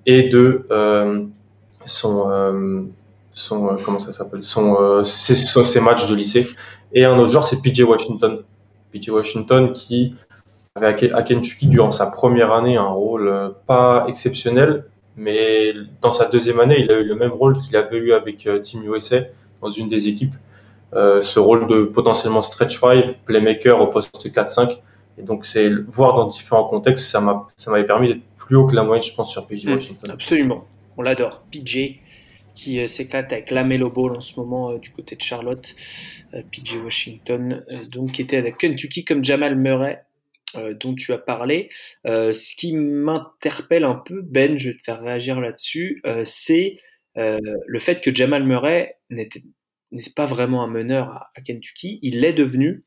[0.07, 1.25] et de euh,
[1.85, 2.83] son, euh,
[3.33, 6.49] son euh, comment ça s'appelle, son, ses, matchs de lycée.
[6.93, 8.43] Et un autre joueur, c'est PJ Washington.
[8.93, 10.15] PJ Washington qui
[10.77, 14.85] avait à Kentucky durant sa première année un rôle pas exceptionnel,
[15.17, 18.49] mais dans sa deuxième année, il a eu le même rôle qu'il avait eu avec
[18.63, 19.21] Team USA
[19.61, 20.35] dans une des équipes.
[20.93, 24.79] Ce rôle de potentiellement stretch 5, playmaker au poste 4-5.
[25.19, 28.67] Et donc, c'est voir dans différents contextes, ça m'a, ça m'avait permis d'être plus haut
[28.67, 30.11] que la moyenne, je pense, sur PJ mmh, Washington.
[30.11, 31.45] absolument, on l'adore.
[31.51, 32.01] PJ
[32.55, 35.75] qui s'éclate avec la Melo Ball en ce moment du côté de Charlotte.
[36.53, 40.05] PJ Washington, donc qui était avec Kentucky comme Jamal Murray
[40.57, 41.69] euh, dont tu as parlé.
[42.07, 46.77] Euh, ce qui m'interpelle un peu, Ben, je vais te faire réagir là-dessus, euh, c'est
[47.17, 49.43] le fait que Jamal Murray n'était
[50.17, 52.85] pas vraiment un meneur à, à Kentucky, il l'est devenu.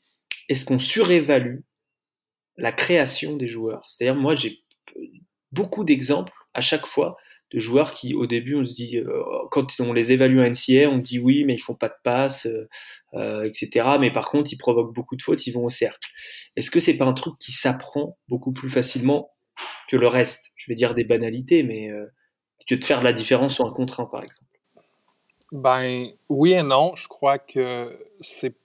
[0.49, 1.59] Est-ce qu'on surévalue
[2.57, 3.85] la création des joueurs?
[3.87, 4.59] C'est-à-dire, moi, j'ai
[5.51, 7.17] beaucoup d'exemples à chaque fois
[7.51, 10.89] de joueurs qui, au début, on se dit, euh, quand on les évalue à NCA,
[10.89, 12.67] on dit oui, mais ils font pas de passe, euh,
[13.13, 13.87] euh etc.
[13.99, 16.09] Mais par contre, ils provoquent beaucoup de fautes, ils vont au cercle.
[16.55, 19.31] Est-ce que c'est pas un truc qui s'apprend beaucoup plus facilement
[19.87, 20.51] que le reste?
[20.55, 22.05] Je vais dire des banalités, mais euh,
[22.67, 24.51] que de faire la différence sur un contre un, par exemple.
[25.53, 26.93] Ben oui et non.
[26.95, 28.55] Je crois que c'est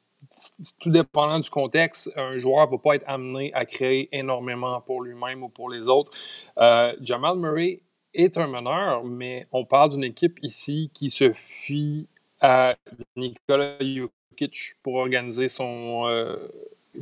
[0.81, 5.03] tout dépendant du contexte, un joueur ne va pas être amené à créer énormément pour
[5.03, 6.11] lui-même ou pour les autres.
[6.59, 7.83] Euh, Jamal Murray
[8.15, 12.09] est un meneur, mais on parle d'une équipe ici qui se fie
[12.41, 12.75] à
[13.17, 16.37] Nikola Jokic pour organiser son, euh,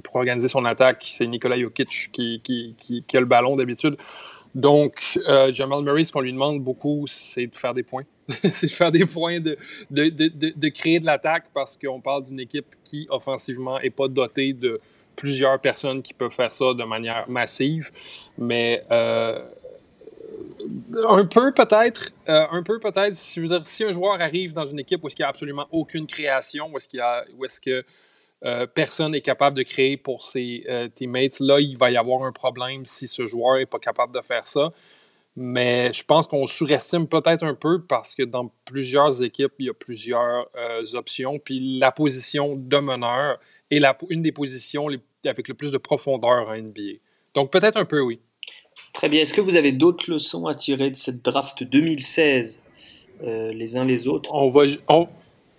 [0.04, 3.96] pour organiser son attaque, c'est Nikola Jokic qui, qui, qui, a le ballon d'habitude.
[4.54, 8.04] Donc, euh, Jamal Murray, ce qu'on lui demande beaucoup, c'est de faire des points.
[8.28, 13.06] c'est de faire des points, de, créer de l'attaque parce qu'on parle d'une équipe qui,
[13.10, 14.80] offensivement, n'est pas dotée de
[15.14, 17.90] plusieurs personnes qui peuvent faire ça de manière massive.
[18.38, 19.40] Mais euh,
[21.08, 25.04] un peu peut-être, euh, un peu peut-être, si, si un joueur arrive dans une équipe
[25.04, 27.84] où il n'y a absolument aucune création, où est-ce qu'il y a, où est-ce que
[28.44, 31.40] euh, personne n'est capable de créer pour ses euh, teammates.
[31.40, 34.46] Là, il va y avoir un problème si ce joueur n'est pas capable de faire
[34.46, 34.72] ça.
[35.36, 39.70] Mais je pense qu'on surestime peut-être un peu parce que dans plusieurs équipes, il y
[39.70, 41.38] a plusieurs euh, options.
[41.38, 43.38] Puis la position de meneur
[43.70, 44.88] est la, une des positions
[45.24, 46.98] avec le plus de profondeur en NBA.
[47.34, 48.20] Donc peut-être un peu, oui.
[48.92, 49.20] Très bien.
[49.20, 52.62] Est-ce que vous avez d'autres leçons à tirer de cette draft 2016,
[53.22, 54.34] les uns les autres?
[54.34, 55.06] On va, on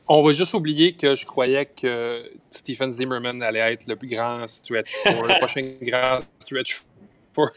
[0.09, 4.95] va juste oublier que je croyais que Stephen Zimmerman allait être le plus grand stretch
[5.03, 6.81] for, le prochain grand stretch
[7.33, 7.49] for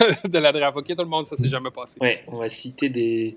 [0.24, 0.76] de la draft.
[0.76, 1.98] Ok, tout le monde, ça s'est jamais passé.
[2.00, 3.36] Ouais, on va citer des.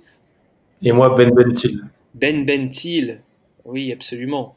[0.82, 1.82] Et moi, Ben Bentil.
[2.14, 3.20] Ben Bentil,
[3.66, 4.56] oui, absolument.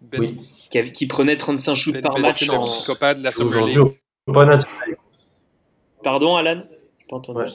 [0.00, 0.20] Ben...
[0.20, 0.40] Oui.
[0.70, 2.48] Qui, qui, prenait 35 shoots ben par match.
[2.48, 2.56] en...
[2.56, 4.98] le psychopathe de la League.
[6.02, 6.64] Pardon, Alan?
[7.08, 7.38] Pas entendu.
[7.38, 7.46] Ouais.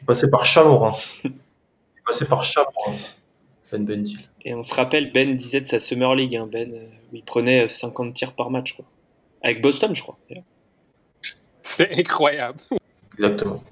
[0.00, 1.20] Il passait par Chamorance.
[1.24, 1.32] il
[2.06, 3.22] passait par Chamorance.
[3.70, 4.27] Ben Bentil.
[4.44, 7.24] Et on se rappelle, Ben disait de sa Summer League, hein, Ben, euh, où il
[7.24, 8.84] prenait 50 tirs par match, quoi.
[9.42, 10.18] Avec Boston, je crois.
[11.62, 12.58] C'était incroyable.
[13.14, 13.62] Exactement.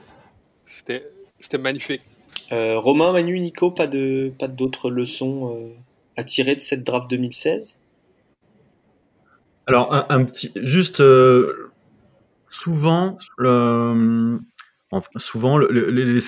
[0.64, 1.02] C'était
[1.58, 2.02] magnifique.
[2.52, 5.74] Euh, Romain, Manu, Nico, pas de pas d'autres leçons euh,
[6.16, 7.82] à tirer de cette draft 2016
[9.66, 11.02] Alors, un, petit, juste
[12.48, 14.38] souvent, le,
[15.16, 16.20] souvent les,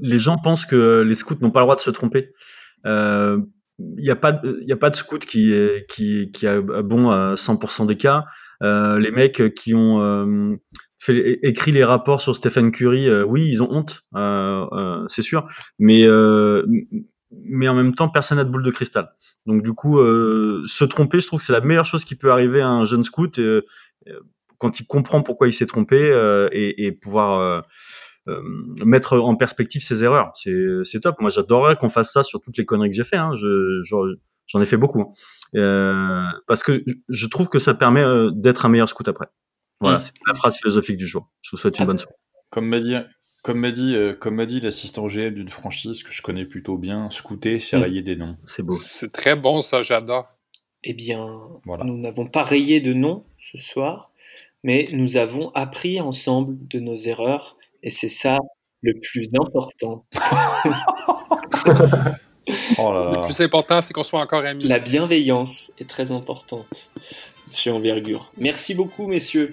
[0.00, 2.32] les, gens pensent que les scouts n'ont pas le droit de se tromper.
[3.80, 6.60] Euh, il n'y a pas il a pas de scout qui est qui qui a
[6.60, 8.24] bon à 100% des cas.
[8.62, 10.56] Euh, les mecs qui ont euh,
[10.98, 15.22] fait écrit les rapports sur Stephen Curry, euh, oui, ils ont honte, euh, euh, c'est
[15.22, 15.46] sûr,
[15.78, 16.06] mais
[17.30, 19.12] mais en même temps, personne n'a de boule de cristal.
[19.46, 22.62] Donc du coup, se tromper, je trouve que c'est la meilleure chose qui peut arriver
[22.62, 23.38] à un jeune scout
[24.56, 25.98] quand il comprend pourquoi il s'est trompé
[26.52, 27.60] et, et, pouvoir euh,
[28.84, 30.32] mettre en perspective ses erreurs.
[30.34, 31.16] C'est top.
[31.20, 33.16] Moi, j'adorerais qu'on fasse ça sur toutes les conneries que j'ai fait.
[33.16, 33.32] Hein.
[33.34, 35.02] J'en ai fait beaucoup.
[35.02, 35.10] Hein.
[35.54, 39.26] Euh, parce que je trouve que ça permet euh, d'être un meilleur scout après.
[39.80, 40.00] Voilà, mm.
[40.00, 41.30] c'est la phrase philosophique du jour.
[41.42, 42.16] Je vous souhaite une bonne soirée.
[42.50, 42.96] Comme m'a dit,
[43.42, 47.10] comme m'a dit, comme m'a dit l'assistant GM d'une franchise que je connais plutôt bien,
[47.10, 47.82] scouter, c'est mm.
[47.82, 48.36] rayer des noms.
[48.44, 48.72] C'est beau.
[48.72, 50.26] C'est très bon ça, j'adore.
[50.84, 51.84] Eh bien, voilà.
[51.84, 54.12] nous n'avons pas rayé de noms ce soir,
[54.62, 58.38] mais nous avons appris ensemble de nos erreurs et c'est ça
[58.82, 60.04] le plus important.
[62.78, 63.10] oh là là.
[63.12, 64.64] Le plus important, c'est qu'on soit encore amis.
[64.64, 66.90] La bienveillance est très importante
[67.52, 68.30] chez Envergure.
[68.36, 69.52] Merci beaucoup, messieurs,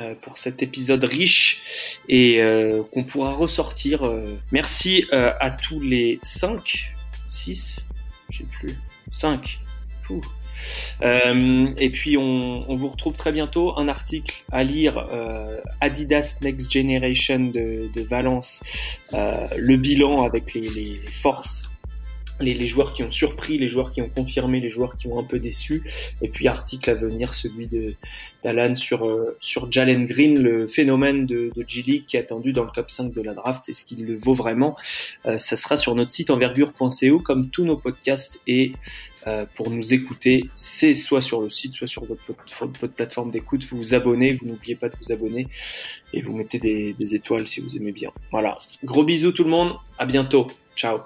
[0.00, 4.04] euh, pour cet épisode riche et euh, qu'on pourra ressortir.
[4.04, 4.38] Euh.
[4.50, 6.92] Merci à tous les 5,
[7.30, 7.76] 6,
[8.30, 8.78] je sais plus,
[9.10, 9.60] 5.
[11.02, 13.78] Euh, et puis on, vous retrouve très bientôt.
[13.78, 18.62] Un article à lire euh, Adidas Next Generation de, Valence,
[19.14, 21.71] euh, le bilan avec les forces
[22.40, 25.24] les, joueurs qui ont surpris, les joueurs qui ont confirmé, les joueurs qui ont un
[25.24, 25.82] peu déçu.
[26.20, 27.68] Et puis article à venir, celui
[28.42, 32.70] d'Alan sur euh, sur Jalen Green, le phénomène de, de qui est attendu dans le
[32.70, 33.68] top 5 de la draft.
[33.68, 34.76] Est-ce qu'il le vaut vraiment?
[35.26, 38.72] Euh, Ça sera sur notre site envergure.co comme tous nos podcasts et
[39.26, 42.22] euh, pour nous écouter, c'est soit sur le site, soit sur votre,
[42.60, 43.64] votre plateforme d'écoute.
[43.64, 45.46] Vous vous abonnez, vous n'oubliez pas de vous abonner
[46.12, 48.10] et vous mettez des, des étoiles si vous aimez bien.
[48.32, 48.58] Voilà.
[48.82, 49.74] Gros bisous tout le monde.
[49.98, 50.48] À bientôt.
[50.76, 50.98] Ciao.